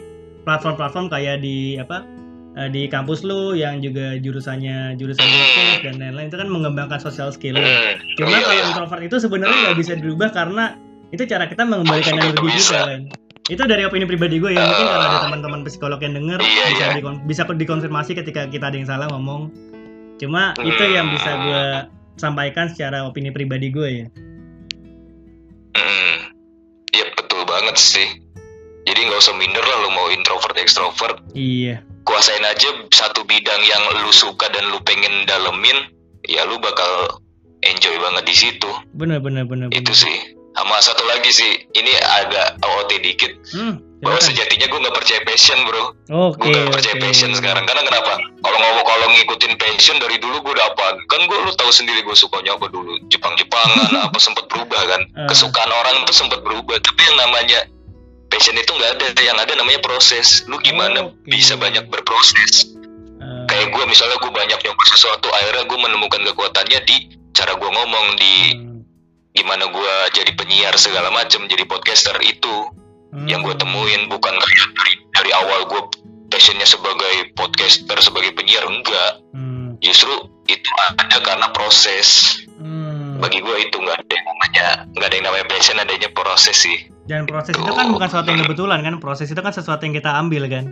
[0.46, 2.06] platform-platform kayak di apa
[2.56, 7.30] eh, di kampus lu yang juga jurusannya jurusan bisnis dan lain-lain itu kan mengembangkan social
[7.30, 7.62] skill lu.
[7.62, 10.66] Hmm, Cuma iya, kalau introvert itu sebenarnya nggak bisa dirubah karena
[11.10, 13.02] itu cara kita mengembalikan energi kita kan.
[13.44, 14.62] Itu dari opini pribadi gue ya.
[14.62, 16.96] Mungkin kalau ada teman-teman psikolog yang denger Iya, bisa iya.
[16.96, 19.52] dikon- bisa dikonfirmasi ketika kita ada yang salah ngomong.
[20.16, 20.64] Cuma Hmm.
[20.64, 21.64] itu yang bisa gue
[22.16, 24.08] sampaikan secara opini pribadi gue ya.
[25.74, 26.16] hmm.
[26.92, 28.06] Iya betul banget sih
[28.84, 31.82] jadi nggak usah minder lah lu mau introvert extrovert Iya.
[32.04, 35.90] Kuasain aja satu bidang yang lu suka dan lu pengen dalemin
[36.24, 37.20] ya lu bakal
[37.62, 39.68] enjoy banget di situ Bener bener bener.
[39.70, 39.96] itu bener.
[39.96, 40.18] sih
[40.54, 45.58] sama satu lagi sih ini agak OOT dikit Hmm, bahwa sejatinya gue nggak percaya passion
[45.64, 45.96] bro
[46.30, 46.46] Oke.
[46.46, 47.02] gue gak percaya oke.
[47.02, 51.22] passion sekarang karena kenapa kalau ngomong kalau ngikutin passion dari dulu gue udah apa kan
[51.24, 55.26] gue lu tahu sendiri gue sukanya apa dulu Jepang Jepangan apa sempat berubah kan Ah.
[55.26, 57.60] kesukaan orang itu sempat berubah tapi yang namanya
[58.34, 60.42] passion itu nggak ada yang ada namanya proses.
[60.50, 61.30] Lu gimana Oke.
[61.30, 62.74] bisa banyak berproses?
[63.22, 66.98] Eh, kayak gue misalnya gue banyak nyoba sesuatu akhirnya gue menemukan kekuatannya di
[67.38, 68.80] cara gue ngomong di hmm,
[69.38, 72.74] gimana gue jadi penyiar segala macam jadi podcaster itu
[73.14, 73.30] hmm.
[73.30, 74.10] yang gue temuin.
[74.10, 75.82] Bukan kayak dari dari awal gue
[76.34, 79.22] passionnya sebagai podcaster sebagai penyiar enggak.
[79.38, 80.10] Hmm, justru
[80.50, 82.42] itu ada karena proses.
[82.64, 83.20] Hmm.
[83.20, 86.93] bagi gue itu nggak ada yang namanya nggak ada yang namanya passion adanya proses sih
[87.04, 90.12] Dan proses itu kan bukan sesuatu yang kebetulan kan, proses itu kan sesuatu yang kita
[90.16, 90.72] ambil kan.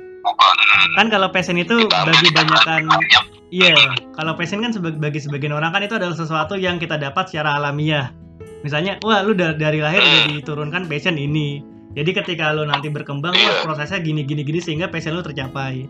[0.96, 3.76] Kan kalau passion itu bagi banyakan banyak Iya,
[4.16, 8.16] kalau passion kan bagi sebagian orang kan itu adalah sesuatu yang kita dapat secara alamiah.
[8.64, 11.60] Misalnya, wah lu da- dari lahir udah diturunkan passion ini.
[11.92, 13.68] Jadi ketika lu nanti berkembang, wah Iya.
[13.68, 15.84] prosesnya gini gini gini sehingga passion lu tercapai.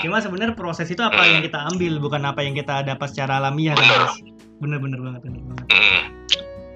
[0.00, 3.76] Cuma sebenarnya proses itu apa yang kita ambil, bukan apa yang kita dapat secara alamiah
[3.76, 4.08] kan.
[4.64, 4.80] Bener.
[4.80, 5.66] Bener banget, bener banget.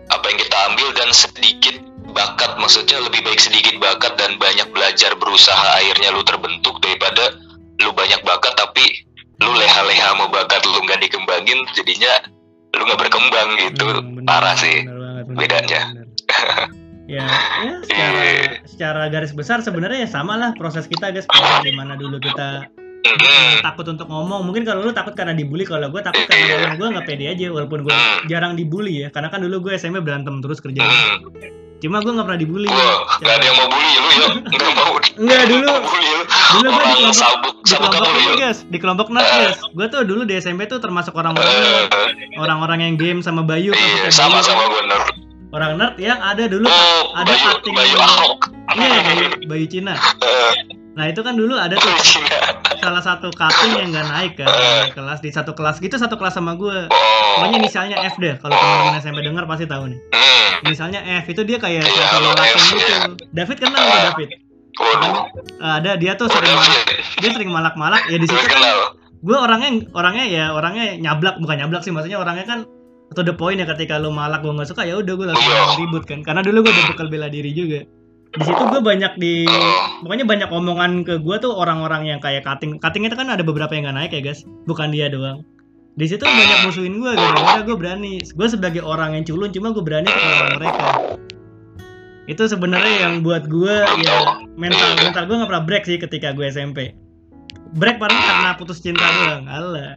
[0.09, 1.76] apa yang kita ambil dan sedikit
[2.11, 7.36] bakat maksudnya lebih baik sedikit bakat dan banyak belajar berusaha akhirnya lu terbentuk daripada
[7.78, 8.84] lu banyak bakat tapi
[9.38, 12.11] lu leha-leha mau bakat lu nggak dikembangin jadinya
[12.72, 15.80] lu nggak berkembang gitu Hmm, bener, parah sih bener banget, bener, bedanya.
[15.88, 16.06] bener.
[17.06, 17.24] ya,
[17.59, 18.42] ya secara Iya.
[18.66, 21.24] secara garis besar sebenarnya ya sama lah proses kita guys.
[21.24, 23.62] Proses di mana dulu kita Mm-mm.
[23.62, 26.54] takut untuk ngomong mungkin kalau lu takut karena dibully kalau gue takut karena Iya.
[26.59, 28.20] ngomong gue nggak pede aja walaupun gue Hmm.
[28.26, 31.16] jarang dibully ya karena kan dulu gue SMP berantem terus kerja Mm.
[31.78, 32.66] Cuma gue nggak pernah dibully.
[32.66, 36.24] Wah, nggak ada yang mau bully lu ya nggak mau Enggak, dulu- mau bully lu.
[36.26, 38.58] dulu gue di kelompok sabuk di kelompok lu guys.
[38.64, 39.58] Di kelompok nerd guys.
[39.70, 41.46] Gue tuh dulu di SMP tuh termasuk orang-orang.
[41.48, 41.84] Eh,
[42.36, 44.44] orang-orang yang game sama Bayu iya kayak sama Bayu.
[44.44, 45.14] sama gue nerd.
[45.48, 47.96] Orang nerd yang ada dulu oh ada Bayu cutting Bayu.
[47.96, 48.40] Ahok.
[48.70, 49.94] Iya Bayu, Bayu Cina.
[50.20, 50.52] Eh,
[50.99, 51.94] nah itu kan dulu ada tuh
[52.76, 54.59] salah satu cutting yang gak naik kan Eh.
[54.82, 58.51] naik kelas di satu kelas gitu satu kelas sama gue pokoknya inisialnya F deh kalau
[58.51, 60.01] teman-teman SMP denger pasti tahu nih.
[60.11, 60.66] Hmm.
[60.66, 62.82] misalnya F itu dia kayak Iya, halo, lelakin F, gitu.
[62.82, 62.99] Iya.
[63.30, 64.28] David kenal nggak David?
[64.28, 66.82] Eh, ada dia tuh sering malak,
[67.18, 68.38] dia sering malak-malak ya di situ.
[68.40, 68.62] Kan
[69.18, 72.59] gue orangnya orangnya ya orangnya nyablak bukan nyablak sih maksudnya orangnya kan
[73.09, 75.78] atau the point ya ketika lu malak gue nggak suka ya udah gue langsung Iya.
[75.78, 76.22] ribut kan.
[76.22, 77.82] Karena dulu gue udah bekal bela diri juga
[78.28, 80.04] di situ gue banyak di Oh.
[80.04, 82.76] pokoknya banyak omongan ke gue tuh orang-orang yang kayak cutting.
[82.76, 84.44] Cutting itu kan ada beberapa yang nggak naik ya guys.
[84.68, 85.42] Bukan dia doang.
[85.98, 88.20] Di situ banyak musuhin gue gara-gara gue berani.
[88.22, 90.86] Gue sebagai orang yang culun cuma gue berani melawan mereka.
[92.28, 96.44] Itu sebenarnya yang buat gue ya mental mental gue nggak pernah break sih ketika gue
[96.44, 96.92] SMP
[97.76, 99.44] break paling karena putus cinta doang.
[99.48, 99.96] Allah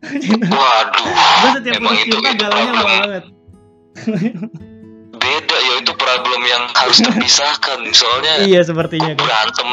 [0.00, 1.04] Waduh,
[1.44, 3.24] gue setiap putus cinta itu galaunya lama banget
[5.30, 7.78] beda ya itu problem yang harus terpisahkan.
[7.94, 9.68] Soalnya iya sepertinya kan berantem,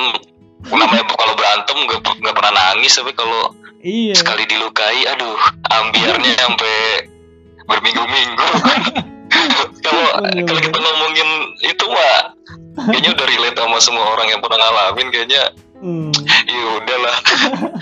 [0.70, 5.38] namanya kalau berantem gak, nggak pernah nangis, tapi kalau iya sekali dilukai, aduh,
[5.74, 6.78] ambiarnya sampai
[7.66, 8.48] berminggu-minggu.
[9.86, 11.30] kalau kalau kita ngomongin
[11.66, 12.18] itu mah,
[12.94, 15.08] kayaknya udah relate sama semua orang yang pernah ngalamin.
[15.10, 15.44] Kayaknya,
[15.82, 16.12] hmm.
[16.48, 17.18] ya udahlah.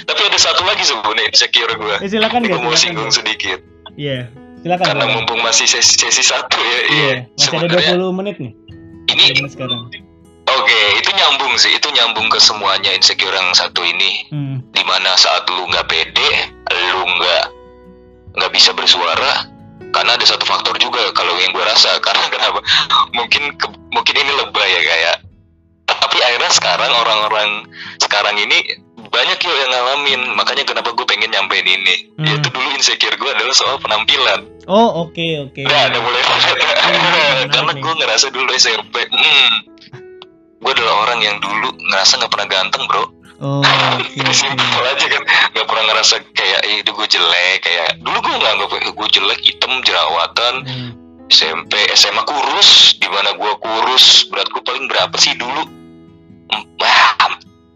[0.08, 1.96] tapi ada satu lagi sebenarnya insecure gue.
[2.02, 3.60] eh, silakan Gue mau silakan singgung sedikit.
[3.96, 4.28] iya
[4.66, 5.16] silakan Karena silakan.
[5.22, 6.80] mumpung masih sesi, sesi satu ya.
[6.88, 8.54] iya masih ada Sebenarnya 20 menit nih
[9.08, 9.86] ini Ini sekarang
[10.46, 11.74] Oke, itu nyambung sih.
[11.74, 14.30] Itu nyambung ke semuanya insecure yang satu ini.
[14.30, 14.62] hmm.
[14.72, 16.30] Di mana saat lu nggak pede,
[16.94, 17.44] lu nggak
[18.36, 19.50] nggak bisa bersuara.
[19.90, 21.98] Karena ada satu faktor juga kalau yang gue rasa.
[22.06, 22.62] Karena kenapa?
[23.12, 25.16] Mungkin ke- mungkin ini lebay ya kayak.
[25.88, 27.50] Tapi akhirnya sekarang orang-orang
[27.98, 30.22] sekarang ini banyak yuk yang ngalamin.
[30.34, 31.96] Makanya kenapa gue pengen nyampein ini.
[32.16, 32.26] Hmm.
[32.26, 34.46] Yaitu dulu insecure gue adalah soal penampilan.
[34.66, 36.68] oh oke oke Udah, ada mulai menarik
[37.54, 37.82] Karena nih.
[37.86, 39.54] gue ngerasa dulu SMP, hmm,
[40.58, 43.06] gue adalah orang yang dulu ngerasa nggak pernah ganteng bro.
[43.46, 43.62] oh
[44.02, 45.22] oke Simpel aja kan,
[45.54, 49.72] nggak pernah ngerasa kayak, itu gue jelek, kayak dulu gue nggak eh, gue jelek, hitam,
[49.86, 50.92] jerawatan, Hmm.
[51.26, 55.62] SMP, SMA kurus, di mana gue kurus, berat gue paling berapa sih dulu?
[56.50, 56.64] Hmm,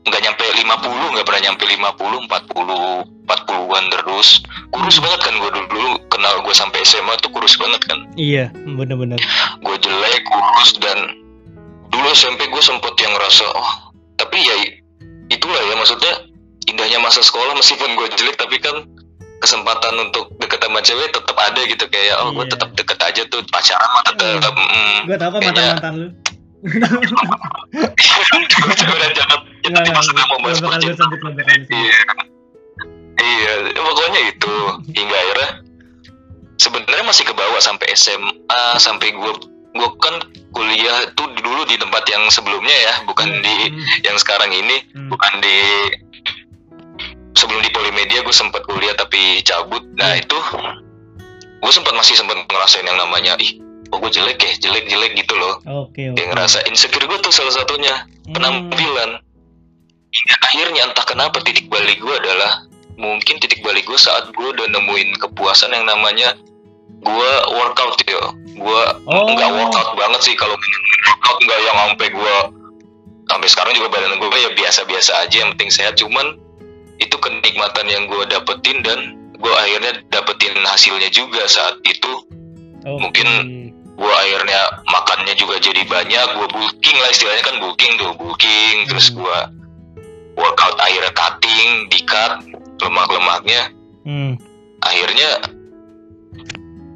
[0.01, 0.65] nggak nyampe 50,
[1.11, 4.29] nggak pernah nyampe 50, 40, 40-an terus.
[4.69, 7.99] Kurus banget kan gue dulu, dulu kenal gue sampai SMA tuh kurus banget kan.
[8.13, 9.19] Iya benar-benar
[9.59, 10.97] gue jelek kurus dan
[11.89, 13.69] dulu SMP gue sempet yang ngerasa oh
[14.15, 14.55] tapi ya
[15.27, 16.13] itulah ya maksudnya
[16.65, 18.85] indahnya masa sekolah meskipun gue jelek tapi kan
[19.39, 22.51] kesempatan untuk deket sama cewek tetap ada gitu kayak oh gue Iya.
[22.51, 26.07] tetap deket aja tuh pacaran mah tetap mm, gue tau Kayaknya- mantan mantan lu
[29.63, 31.11] jangan ya, maksudnya mau bahas percintaan
[31.69, 31.95] iya.
[33.19, 34.53] Iya pokoknya itu.
[34.95, 35.49] Hingga akhirnya
[36.59, 39.33] sebenarnya masih kebawa sampai SMA sampai gue
[39.69, 40.15] gue kan
[40.51, 44.81] kuliah tuh dulu di tempat yang sebelumnya ya bukan di Hmm, yang sekarang ini.
[44.91, 45.07] Hmm.
[45.13, 45.57] bukan di
[47.37, 49.83] sebelum di Polimedia gue sempat kuliah tapi cabut.
[49.95, 50.21] Nah Hmm.
[50.23, 50.37] itu
[51.59, 53.59] gue sempat masih sempat ngerasain yang namanya ih
[53.89, 57.29] kok gue jelek ya jelek jelek gitu loh oke oke kayak ngerasa insecure gue tuh
[57.29, 57.93] salah satunya
[58.29, 58.37] Hmm.
[58.37, 59.17] penampilan
[60.09, 62.61] hingga akhirnya entah kenapa titik balik gue adalah
[62.93, 66.37] mungkin titik balik gue saat gue udah nemuin kepuasan yang namanya
[67.01, 68.21] gue workout ya
[68.53, 69.25] gue Oh.
[69.29, 72.35] nggak workout banget sih kalau workout nggak yang sampai gue
[73.25, 76.37] sampai sekarang juga badan gue ya biasa-biasa aja yang penting sehat cuman
[76.97, 78.99] itu kenikmatan yang gue dapetin dan
[79.33, 82.13] gue akhirnya dapetin hasilnya juga saat itu
[82.83, 82.99] Oke.
[82.99, 83.27] mungkin
[83.99, 89.11] gue akhirnya makannya juga jadi banyak gue booking lah istilahnya kan booking tuh booking terus
[89.11, 89.19] Hmm.
[89.19, 89.37] gue
[90.37, 92.39] workout akhirnya cutting di cut
[92.79, 94.39] lemak-lemaknya Hmm.
[94.79, 95.29] akhirnya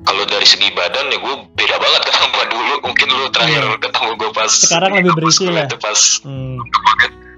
[0.04, 3.80] kalau dari segi badan ya gue beda banget kan sama dulu mungkin lu terakhir Iya.
[3.80, 5.66] ketemu gue pas Sekarang lebih berisi lah.
[5.66, 6.58] itu pas Hmm.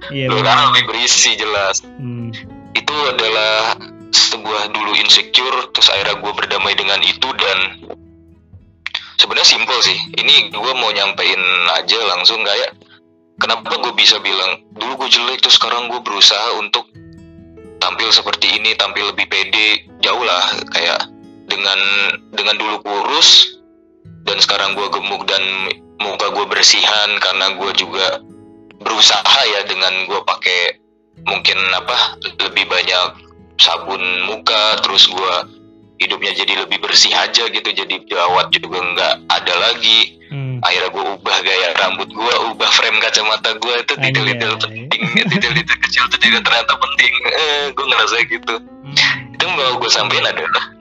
[0.07, 2.29] Iya lu sekarang lebih berisi jelas Hmm.
[2.71, 3.73] itu adalah
[4.11, 7.57] sebuah dulu insecure terus akhirnya gue berdamai dengan itu dan
[9.19, 9.97] sebenarnya simple sih.
[10.19, 11.41] Ini gue mau nyampein
[11.75, 12.75] aja langsung kayak
[13.41, 16.87] kenapa gue bisa bilang dulu gue jelek terus sekarang gue berusaha untuk
[17.83, 19.87] tampil seperti ini tampil lebih pede.
[20.03, 21.09] Jauh lah kayak
[21.47, 21.79] dengan
[22.33, 23.59] dengan dulu kurus
[24.25, 25.43] dan sekarang gue gemuk dan
[26.01, 28.19] muka gue bersihan karena gue juga
[28.81, 30.85] berusaha ya dengan gue pakai
[31.23, 35.47] mungkin apa lebih banyak sabun muka terus gua
[35.95, 40.57] hidupnya jadi lebih bersih aja gitu jadi jerawat juga nggak ada lagi Hmm.
[40.65, 46.03] akhirnya gua ubah gaya rambut gua ubah frame kacamata gua itu detail-detail penting detail-detail kecil
[46.09, 48.97] itu juga ternyata penting eh, gua ngerasa gitu Hmm.
[49.31, 50.73] itu yang mau gue sampaikan adalah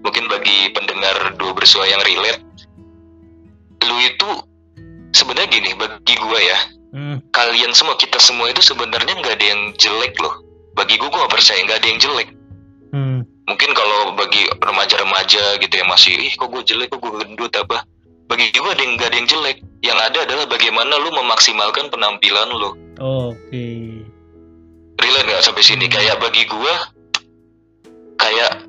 [0.00, 2.40] mungkin bagi pendengar dua bersua yang relate
[3.84, 4.28] lu itu
[5.12, 6.58] sebenarnya gini bagi gua ya
[6.96, 7.20] Hmm.
[7.30, 10.40] kalian semua kita semua itu sebenarnya nggak ada yang jelek loh
[10.72, 12.28] bagi gue gue percaya nggak ada yang jelek
[12.96, 13.20] Hmm.
[13.46, 17.86] Mungkin kalau bagi remaja-remaja gitu yang masih ih kok gue jelek kok gue gendut apa?
[18.26, 19.56] Bagi gue ada yang nggak ada yang jelek.
[19.86, 22.70] Yang ada adalah bagaimana lu memaksimalkan penampilan lu.
[22.98, 24.02] Oke.
[24.96, 25.86] relate nggak sampai sini?
[25.86, 26.74] Kayak bagi gue
[28.18, 28.66] kayak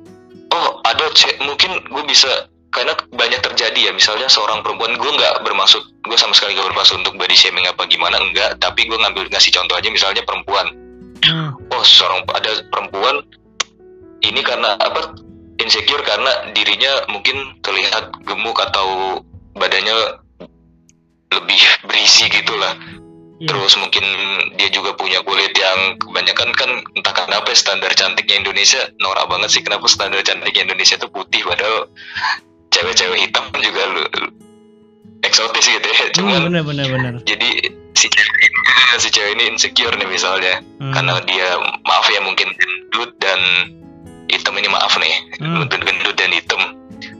[0.54, 3.92] oh ada cek mungkin gue bisa karena banyak terjadi ya.
[3.92, 7.84] Misalnya seorang perempuan gue nggak bermaksud gue sama sekali gak bermaksud untuk body shaming apa
[7.84, 10.70] gimana enggak tapi gue ngambil ngasih contoh aja misalnya perempuan.
[11.18, 11.50] Hmm.
[11.74, 13.26] oh seorang ada perempuan
[14.20, 15.14] ini karena apa
[15.58, 19.20] insecure karena dirinya mungkin terlihat gemuk atau
[19.54, 19.94] badannya
[21.30, 22.74] lebih berisi gitulah
[23.38, 23.54] Iya.
[23.54, 24.02] terus mungkin
[24.58, 29.62] dia juga punya kulit yang kebanyakan kan entah kenapa standar cantiknya Indonesia norak banget sih
[29.62, 31.86] kenapa standar cantiknya Indonesia itu putih padahal
[32.68, 34.34] cewek-cewek hitam juga lu, lu-
[35.22, 37.12] eksotis gitu ya Hmm, cuman bener bener bener.
[37.22, 37.50] jadi
[37.94, 38.58] si cewek ini
[38.96, 40.90] si cewek ini insecure nih misalnya Hmm.
[40.90, 41.46] karena dia
[41.86, 43.38] maaf ya mungkin gendut dan
[44.32, 45.14] hitam ini maaf nih.
[45.40, 45.66] Hmm.
[45.68, 46.62] gendut dan hitam.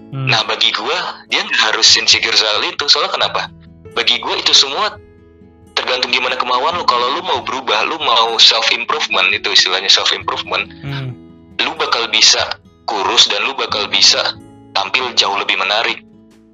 [0.09, 0.25] Hmm.
[0.25, 2.89] nah bagi gua dia harus insecure soal itu.
[2.89, 3.53] Soalnya kenapa?
[3.93, 4.97] Bagi gua itu semua
[5.77, 6.85] tergantung gimana kemauan lu.
[6.89, 11.13] Kalau lu mau berubah lu mau self improvement itu istilahnya self improvement Hmm.
[11.59, 12.41] lu bakal bisa
[12.89, 14.39] kurus dan lu bakal bisa
[14.73, 16.01] tampil jauh lebih menarik.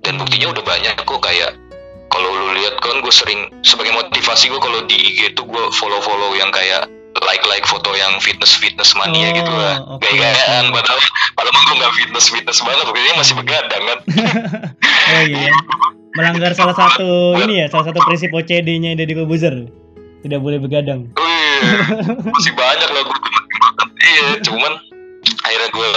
[0.04, 1.56] Dan buktinya udah banyak kok kayak
[2.14, 5.98] kalau lu lihat kan gue sering sebagai motivasi gue kalau di IG tuh gue follow
[5.98, 6.86] follow yang kayak
[7.22, 10.74] like like foto yang fitness fitness mania Oh, gitu lah oke, gaya-gayaan oke.
[10.76, 11.00] padahal
[11.34, 13.98] padahal gue nggak fitness fitness banget pokoknya masih begadang kan
[15.14, 15.52] Oh iya.
[16.16, 19.68] Melanggar salah satu ini ya, salah satu prinsip OCD-nya Deddy Kobuzer.
[20.22, 21.12] Tidak boleh begadang.
[21.12, 21.60] Wih,
[22.24, 23.18] masih banyak lah gue
[24.00, 24.72] iya cuman
[25.42, 25.88] akhirnya gue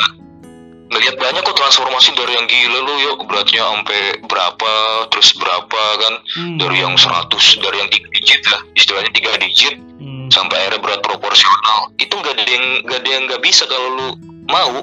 [0.88, 4.72] ngelihat banyak kok transformasi dari yang gila lu yuk beratnya sampai berapa
[5.10, 6.58] terus berapa kan Hmm.
[6.58, 7.28] dari yang 100
[7.60, 10.28] dari yang tiga digit lah istilahnya tiga digit Hmm.
[10.30, 14.08] sampai akhirnya berat proporsional itu nggak ada yang nggak ada yang nggak bisa kalau lu
[14.48, 14.74] mau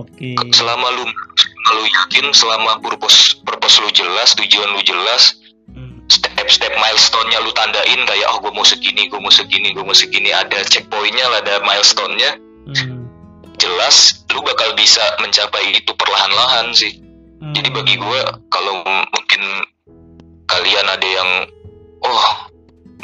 [0.00, 0.32] Oke.
[0.50, 5.36] selama lu selama lu yakin selama purpose purpose lu jelas tujuan lu jelas
[5.66, 5.96] Hmm.
[6.06, 10.28] step-step milestone-nya lu tandain kayak oh gue mau segini gue mau segini gue mau segini
[10.28, 12.30] ada checkpoint-nya lah ada milestone-nya
[12.64, 12.93] Hmm.
[13.64, 13.96] Jelas
[14.28, 17.00] lu bakal bisa mencapai itu perlahan-lahan sih
[17.44, 17.52] Hmm.
[17.52, 18.80] jadi bagi gue kalau
[19.12, 19.42] mungkin
[20.48, 21.30] kalian ada yang
[22.00, 22.26] oh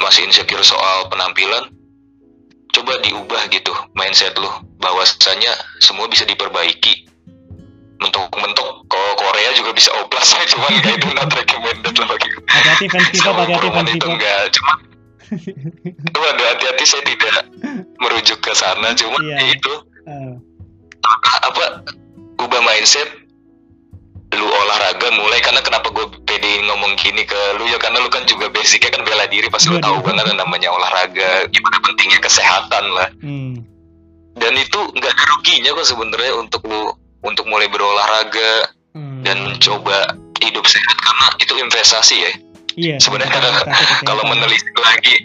[0.01, 1.69] masih insecure soal penampilan
[2.73, 4.49] coba diubah gitu mindset lu
[4.81, 7.05] bahwasanya semua bisa diperbaiki
[8.01, 12.43] mentok-mentok kalau Korea juga bisa oplas ya cuman kayak itu not recommended lah bagi gue
[12.49, 14.37] Hati-hati fans K-pop, hati-hati fans itu enggak
[16.49, 17.45] hati-hati saya tidak
[18.01, 19.37] merujuk ke sana cuma Iya.
[19.37, 19.73] ya itu.
[21.51, 21.65] Apa
[22.39, 23.09] ubah mindset
[24.31, 28.23] lu olahraga mulai karena kenapa gue pede ngomong gini ke lu ya karena lu kan
[28.23, 33.11] juga basicnya kan bela diri pasti lu tahu banget namanya olahraga gimana pentingnya kesehatan lah
[33.19, 33.59] Hmm.
[34.39, 39.19] dan itu nggak ada ruginya kok sebenarnya untuk lu untuk mulai berolahraga Hmm.
[39.23, 42.31] dan mencoba hidup sehat karena itu investasi ya
[42.79, 43.67] iya, sebenarnya kesehatan.
[44.09, 45.15] kalau menelisik lagi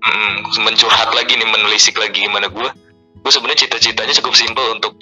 [0.00, 2.68] mm, mencurhat lagi nih menelisik lagi gimana gue
[3.20, 4.96] gue sebenarnya cita-citanya cukup simpel untuk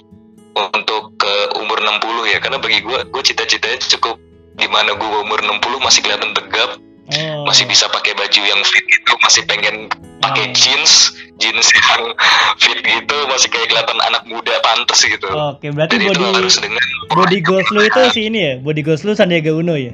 [0.57, 4.17] untuk ke umur 60 ya karena bagi gue gue cita-citanya cukup
[4.57, 6.81] di mana gue umur 60 masih kelihatan tegap
[7.13, 7.45] oh.
[7.45, 9.93] masih bisa pakai baju yang fit gitu masih pengen
[10.25, 10.53] pakai Oh.
[10.57, 12.03] jeans jeans yang
[12.63, 16.57] fit gitu masih kayak kelihatan anak muda pantas gitu Oke, berarti dan itu body harus
[16.57, 18.55] dengan body goals lu itu si ini ya?
[18.65, 19.93] Body goals lu Sandiaga Uno ya?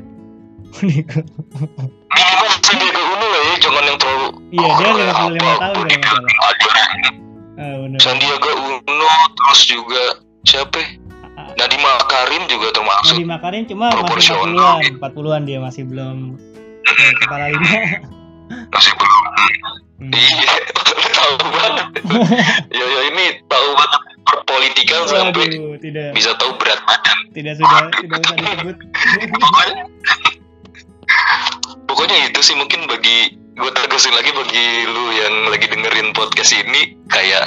[0.79, 1.03] Body
[2.15, 5.85] minimal Sandiaga Uno lah ya jangan yang terlalu Iya, dia oh, 55 apa, tahun.
[7.57, 7.99] Ah, bener.
[8.05, 10.05] Sandiaga Uno terus juga
[10.43, 10.81] siapa?
[11.53, 14.77] Nadiem Makarim juga termasuk Nadiem Makarim cuma masih Proporsional.
[14.81, 16.17] 40-an, 40-an dia masih belum
[17.19, 17.71] kepala lima.
[18.69, 19.21] masih belum
[20.03, 20.11] Hmm.
[20.11, 20.51] iya
[21.15, 21.87] tahu banget
[22.75, 27.87] ya ya ini tahu banget perpolitikan sampai Waduh, tidak bisa tahu berat badan tidak sudah
[27.95, 28.77] tidak usah disebut.
[29.31, 29.83] pokoknya
[31.87, 36.99] pokoknya itu sih mungkin bagi gue tegasin lagi bagi lu yang lagi dengerin podcast ini
[37.07, 37.47] kayak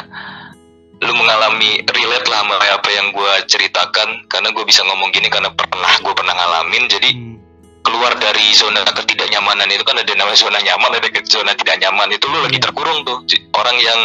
[1.05, 5.49] lu mengalami relate lah sama apa yang gue ceritakan karena gue bisa ngomong gini karena
[5.53, 7.37] pernah gue pernah ngalamin jadi Hmm.
[7.85, 12.25] keluar dari zona ketidaknyamanan itu kan ada namanya zona nyaman ada zona tidak nyaman itu
[12.25, 12.65] lu lagi Iya.
[12.65, 13.21] terkurung tuh
[13.53, 13.99] orang yang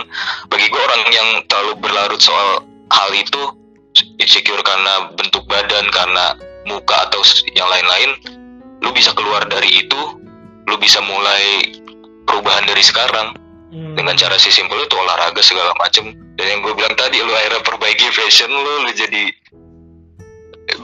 [0.52, 2.60] bagi gue orang yang terlalu berlarut soal
[2.92, 3.42] hal itu
[4.20, 6.36] insecure karena bentuk badan karena
[6.68, 7.24] muka atau
[7.56, 8.20] yang lain-lain
[8.84, 10.00] lu bisa keluar dari itu
[10.68, 11.72] lu bisa mulai
[12.28, 13.32] perubahan dari sekarang
[13.70, 13.94] Hmm.
[13.94, 17.62] dengan cara si simpel itu olahraga segala macem dan yang gue bilang tadi lu akhirnya
[17.62, 19.30] perbaiki fashion lu lu jadi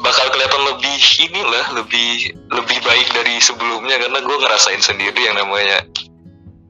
[0.02, 2.10] bakal kelihatan lebih inilah lebih
[2.50, 5.82] lebih baik dari sebelumnya karena gue ngerasain sendiri yang namanya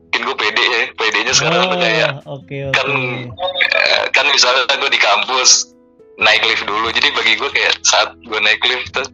[0.08, 2.72] mungkin gue pede ya pedenya sekarang tuh kayak Oh, oke oke.
[2.72, 2.88] kan
[3.76, 5.76] eh, kan misalnya gue di kampus
[6.16, 9.04] naik lift dulu jadi bagi gue kayak saat gue naik lift tuh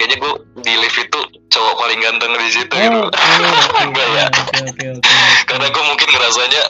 [0.00, 0.32] kayaknya gue
[0.64, 1.20] di lift itu
[1.56, 4.26] cowok paling ganteng di situ Oh, gitu oke oke Enggak ya.
[4.28, 5.10] oke oke oke.
[5.46, 6.62] karena gue mungkin ngerasanya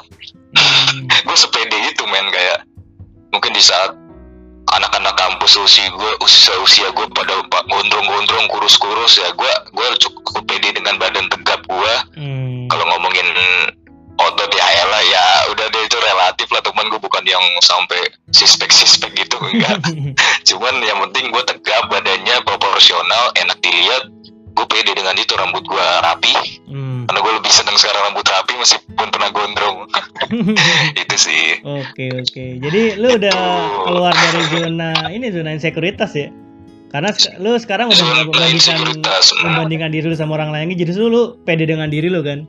[0.56, 1.04] Hmm.
[1.04, 2.64] gue sepede itu men kayak
[3.28, 3.92] mungkin di saat
[4.68, 10.72] anak-anak kampus usia gue usia usia gue pada gondrong-gondrong kurus-kurus ya gue gue cukup pede
[10.72, 12.64] dengan badan tegap gue Hmm.
[12.66, 13.28] kalau ngomongin
[14.16, 18.00] otot ya elah ya udah deh itu relatif lah teman gue bukan yang sampai
[18.32, 19.76] sispek sispek gitu enggak
[20.48, 24.08] cuman yang penting gue tegap badannya proporsional enak dilihat
[24.56, 26.34] gue pede dengan itu rambut gue rapi
[26.66, 27.04] Hmm.
[27.06, 29.86] karena gue lebih seneng sekarang rambut rapi meskipun pernah gondrong
[31.02, 32.44] itu sih Oke oke.
[32.58, 33.38] Jadi lu udah
[33.84, 36.28] keluar dari zona ini zona insekuritas ya?
[36.88, 39.22] Karena lu sekarang udah membandingkan benar.
[39.42, 42.46] membandingkan diri lu sama orang lain, jadi lu pede dengan diri lu kan?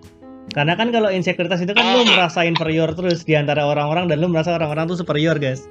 [0.47, 2.16] Karena kan kalau insekuritas itu kan lu Hmm.
[2.16, 5.68] merasa inferior terus di antara orang-orang dan lu merasa orang-orang tuh superior guys.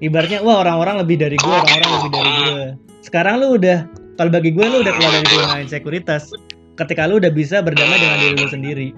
[0.00, 1.96] Ibaratnya wah orang-orang lebih dari gue, orang-orang gitu.
[2.00, 2.62] lebih dari gue.
[3.02, 3.84] Sekarang lu udah
[4.20, 6.28] kalau bagi gue lu udah keluar dari zona insekuritas.
[6.76, 8.88] Ketika lu udah bisa berdamai dengan diri lu sendiri.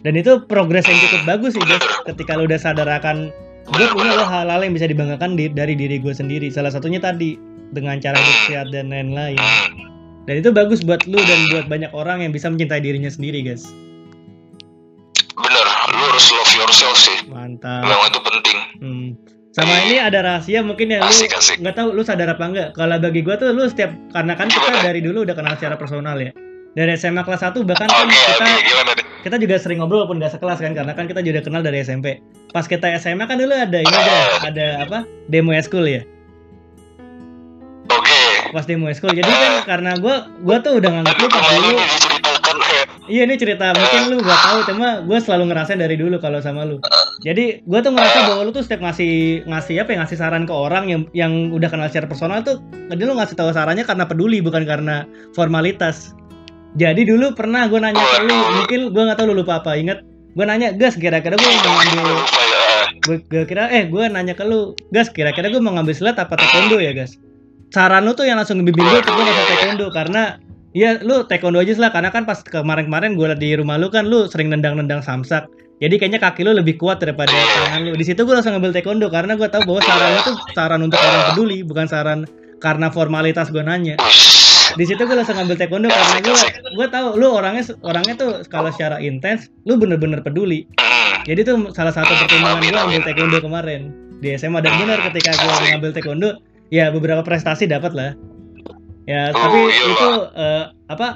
[0.00, 1.86] Dan itu progres yang cukup bagus sih guys.
[2.04, 3.30] Ketika lu udah sadar akan
[3.70, 6.50] gue punya loh hal-hal yang bisa dibanggakan di- dari diri gue sendiri.
[6.50, 7.38] Salah satunya tadi
[7.70, 9.38] dengan cara hidup sehat dan lain-lain.
[10.26, 13.62] Dan itu bagus buat lu dan buat banyak orang yang bisa mencintai dirinya sendiri guys.
[15.32, 17.80] bener lu harus love yourself sih Mantap.
[17.80, 19.08] memang itu penting Hmm.
[19.50, 22.68] Sama ini ada rahasia mungkin ya lu asik nggak tahu lu sadar apa enggak.
[22.78, 26.14] Kalau bagi gua tuh lu setiap karena kan kita dari dulu udah kenal secara personal
[26.22, 26.30] ya.
[26.78, 28.46] Dari SMA kelas 1 bahkan kan kita
[29.26, 32.22] kita juga sering ngobrol walaupun nggak sekelas kan karena kan kita juga kenal dari SMP.
[32.54, 34.98] Pas kita SMA kan dulu ada ini ada ada apa?
[35.26, 36.06] Demo school ya.
[37.90, 39.10] oke Pas demo school.
[39.18, 41.78] Jadi kan karena gua gua tuh udah nganggap lu pas dulu
[43.10, 46.62] Iya ini cerita mungkin lu gak tahu cuma gue selalu ngerasain dari dulu kalau sama
[46.62, 46.78] lu.
[47.20, 50.54] Jadi gue tuh ngerasa bahwa lu tuh setiap ngasih ngasih apa ya ngasih saran ke
[50.56, 54.40] orang yang yang udah kenal secara personal tuh jadi lu ngasih tahu sarannya karena peduli
[54.40, 55.04] bukan karena
[55.36, 56.16] formalitas.
[56.80, 60.00] Jadi dulu pernah gue nanya ke lu mungkin gue nggak tahu lu lupa apa inget
[60.38, 62.18] gue nanya gas kira-kira gue mau ngambil
[63.00, 66.78] gue, kira eh gue nanya ke lu gas kira-kira gue mau ngambil silat apa taekwondo
[66.78, 67.18] ya gas
[67.74, 70.22] saran lu tuh yang langsung ngebimbing gue tuh gue masuk taekwondo karena
[70.70, 74.30] ya lu taekwondo aja lah karena kan pas kemarin-kemarin gue di rumah lu kan lu
[74.30, 75.50] sering nendang-nendang samsak
[75.80, 77.96] jadi kayaknya kaki lu lebih kuat daripada tangan lu.
[77.96, 81.22] Di situ gue langsung ngambil taekwondo karena gue tahu bahwa saran tuh saran untuk orang
[81.32, 82.28] peduli bukan saran
[82.60, 83.96] karena formalitas gue nanya.
[84.76, 86.36] Di situ gue langsung ngambil taekwondo karena gue
[86.76, 90.68] gue tahu lu orangnya orangnya tuh kalau secara intens lu bener-bener peduli.
[91.24, 93.80] Jadi tuh salah satu pertimbangan gue ambil taekwondo kemarin.
[94.20, 96.36] Di SMA dan benar ketika gue ngambil taekwondo
[96.68, 98.12] ya beberapa prestasi dapat lah
[99.10, 101.06] ya Oh, tapi iya itu eh, apa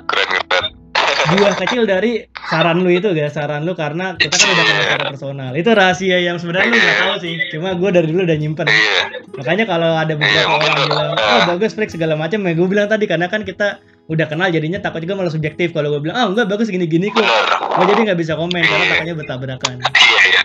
[1.25, 3.33] buah kecil dari saran lu itu guys.
[3.33, 5.51] Saran lu karena kita kan udah kenal secara personal.
[5.57, 7.35] Itu rahasia yang sebenarnya lu nggak tahu sih.
[7.53, 8.67] Cuma gue dari dulu udah nyimpen.
[8.69, 9.03] Iya.
[9.41, 12.69] Makanya kalau ada beberapa Iya, mungkin orang bilang oh bagus Frik segala macam ya gue
[12.69, 16.17] bilang tadi karena kan kita udah kenal jadinya takut juga malah subjektif kalau gue bilang
[16.21, 19.77] ah enggak bagus gini gini kok gue jadi nggak bisa komen karena takutnya bertabrakan.
[19.81, 20.43] Iya iya.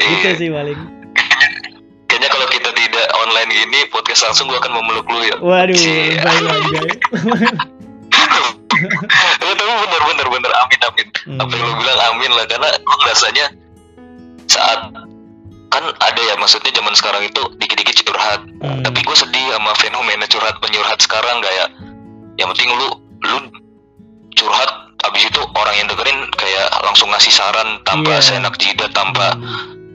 [0.00, 0.78] Itu iya sih paling.
[2.10, 5.36] Kayaknya kalau kita tidak online gini podcast langsung gua akan memeluk lu ya.
[5.38, 6.18] Waduh, Cie.
[6.18, 6.98] baik
[8.80, 11.36] Ya, tapi bener bener bener amin amin Hmm.
[11.38, 13.46] apa yang lu bilang amin lah karena gue ngerasanya
[14.46, 14.80] saat
[15.68, 18.80] kan ada ya maksudnya zaman sekarang itu dikit-dikit curhat Hmm.
[18.80, 21.68] tapi gue sedih sama fenomena curhat penyurhat sekarang kayak
[22.36, 22.88] yang penting lu
[23.22, 23.36] lu
[24.34, 24.70] curhat
[25.02, 28.22] abis itu orang yang dengerin kayak langsung ngasih saran tanpa Iya.
[28.22, 29.36] seenak jidat tanpa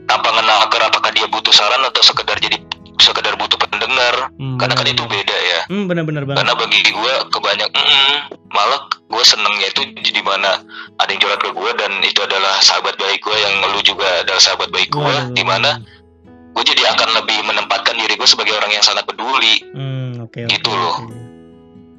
[0.06, 2.58] tanpa ngenakar apakah dia butuh saran atau sekedar jadi
[2.98, 4.94] sekedar butuh pendengar Hmm, karena kan benar.
[4.94, 6.38] itu beda ya Hmm, benar-benar banget.
[6.38, 8.16] karena bagi gue kebanyak mm,
[8.48, 10.60] malah gue senengnya itu di mana
[10.96, 14.38] ada yang curhat ke gue dan itu adalah sahabat baik gue yang lu juga adalah
[14.38, 15.32] sahabat baik gue Waduh.
[15.32, 15.80] di mana
[16.50, 20.48] gue jadi akan lebih menempatkan diri gue sebagai orang yang sangat peduli Hmm, oke oke.
[20.48, 20.96] Gitu loh.
[20.98, 21.16] oke.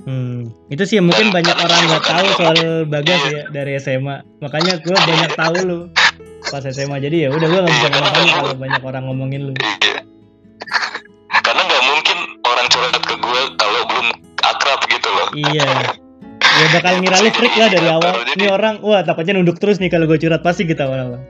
[0.04, 3.30] Hmm, itu sih mungkin Dan banyak orang nggak kan tahu soal Bagas iya.
[3.30, 4.24] ya dari SMA.
[4.40, 5.80] Makanya gue banyak tahu lu
[6.52, 6.96] pas SMA.
[6.98, 9.54] Jadi ya udah gue nggak bisa Iya, kan kalau banyak orang ngomongin lu.
[10.68, 11.40] Iya.
[11.44, 14.08] karena nggak mungkin orang curhat ke gue kalau belum
[14.42, 15.70] akrab gitu loh Iya.
[16.58, 18.14] Ya bakal ngira lu freak lah dari awal.
[18.34, 21.22] Ini orang, wah takutnya nunduk terus nih kalau gue curhat pasti gitu awal-awal.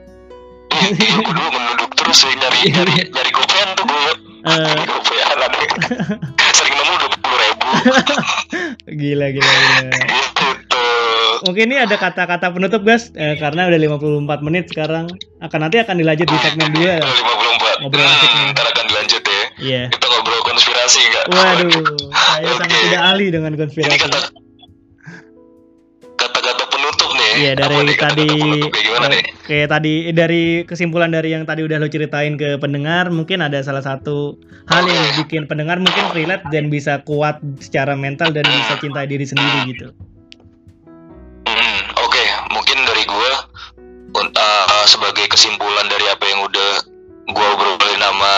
[0.72, 5.26] Iya, gue dulu menunduk terus sih nyari nyari nyari gopean tuh gue Eh, nyari gopean
[5.28, 5.46] ada
[6.56, 7.66] sering nemu dua puluh ribu
[8.88, 9.88] gila gila gila.
[9.92, 10.48] gitu
[11.38, 15.06] Mungkin ini ada kata-kata penutup guys eh, karena udah 54 menit sekarang.
[15.38, 17.06] Akan nanti akan dilanjut di segmen 2 lah.
[17.78, 18.86] 54 Ngobrol hmm, ntar akan
[19.58, 19.82] ya Iya.
[19.90, 21.70] kita ngobrol konspirasi enggak Waduh,
[22.14, 22.58] saya Oke.
[22.62, 23.98] sangat tidak ahli dengan ini konspirasi.
[23.98, 24.18] kata
[26.18, 28.28] kata-kata penutup nih Iya dari nih tadi
[28.70, 33.08] kayak gimana nih kayak tadi dari kesimpulan dari yang tadi udah lo ceritain ke pendengar
[33.08, 34.34] mungkin ada salah satu
[34.66, 39.24] hal yang bikin pendengar mungkin relate dan bisa kuat secara mental dan bisa cintai diri
[39.24, 39.86] sendiri gitu.
[41.46, 43.30] Hmm, oke mungkin dari gue
[44.18, 46.70] uh, sebagai kesimpulan dari apa yang udah
[47.28, 48.34] gue obrolin sama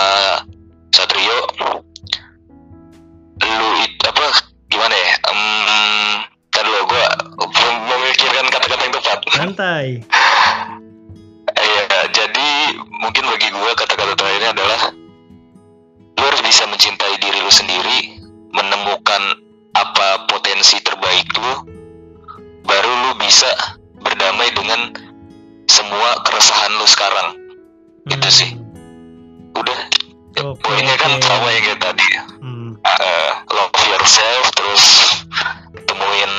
[1.14, 1.38] Rio,
[3.42, 4.26] lu itu apa
[4.70, 7.04] gimana ya um, ntar dulu gue
[7.90, 9.18] memikirkan kata-kata yang tepat.
[9.34, 9.86] Santai.
[11.61, 12.48] Iya jadi
[12.88, 14.80] mungkin bagi gue kata-kata terakhirnya adalah
[16.16, 18.16] lu harus bisa mencintai diri lu sendiri
[18.54, 19.22] menemukan
[19.76, 21.54] apa potensi terbaik lu
[22.64, 23.50] baru lu bisa
[24.00, 24.94] berdamai dengan
[25.70, 27.28] semua keresahan lu sekarang.
[28.08, 28.14] Hmm.
[28.16, 28.50] itu sih.
[29.54, 29.78] Udah.
[30.39, 32.07] Oke, poinnya kan sama yang kayak tadi.
[32.39, 32.70] Hmm.
[32.81, 34.85] Uh, love yourself, terus
[35.91, 36.33] temuin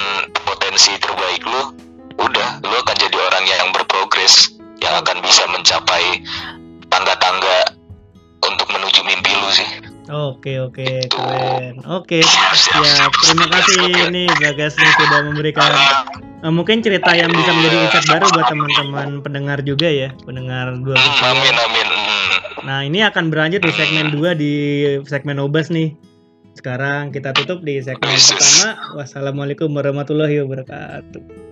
[0.47, 1.75] potensi terbaik lu,
[2.17, 6.23] udah, lu akan jadi orang yang berprogres, yang akan bisa mencapai
[6.87, 7.75] tangga-tangga
[8.47, 9.69] untuk menuju mimpi lu sih.
[10.11, 11.79] Oke oke keren.
[11.87, 12.83] Oke Siap, siap, siap.
[12.83, 13.11] siap.
[13.31, 15.71] Terima kasih nih Bagas nih sudah memberikan
[16.41, 20.95] eh, mungkin cerita yang bisa menjadi insight baru buat teman-teman pendengar juga ya, pendengar dua
[20.97, 21.27] Hmm, bersua.
[21.31, 21.87] amin, amin.
[21.87, 22.29] Hmm.
[22.61, 24.53] Nah ini akan berlanjut di segmen 2 di
[25.09, 25.97] segmen Obas nih.
[26.53, 28.77] Sekarang kita tutup di segmen pertama.
[29.01, 31.50] Wassalamualaikum warahmatullahi wabarakatuh.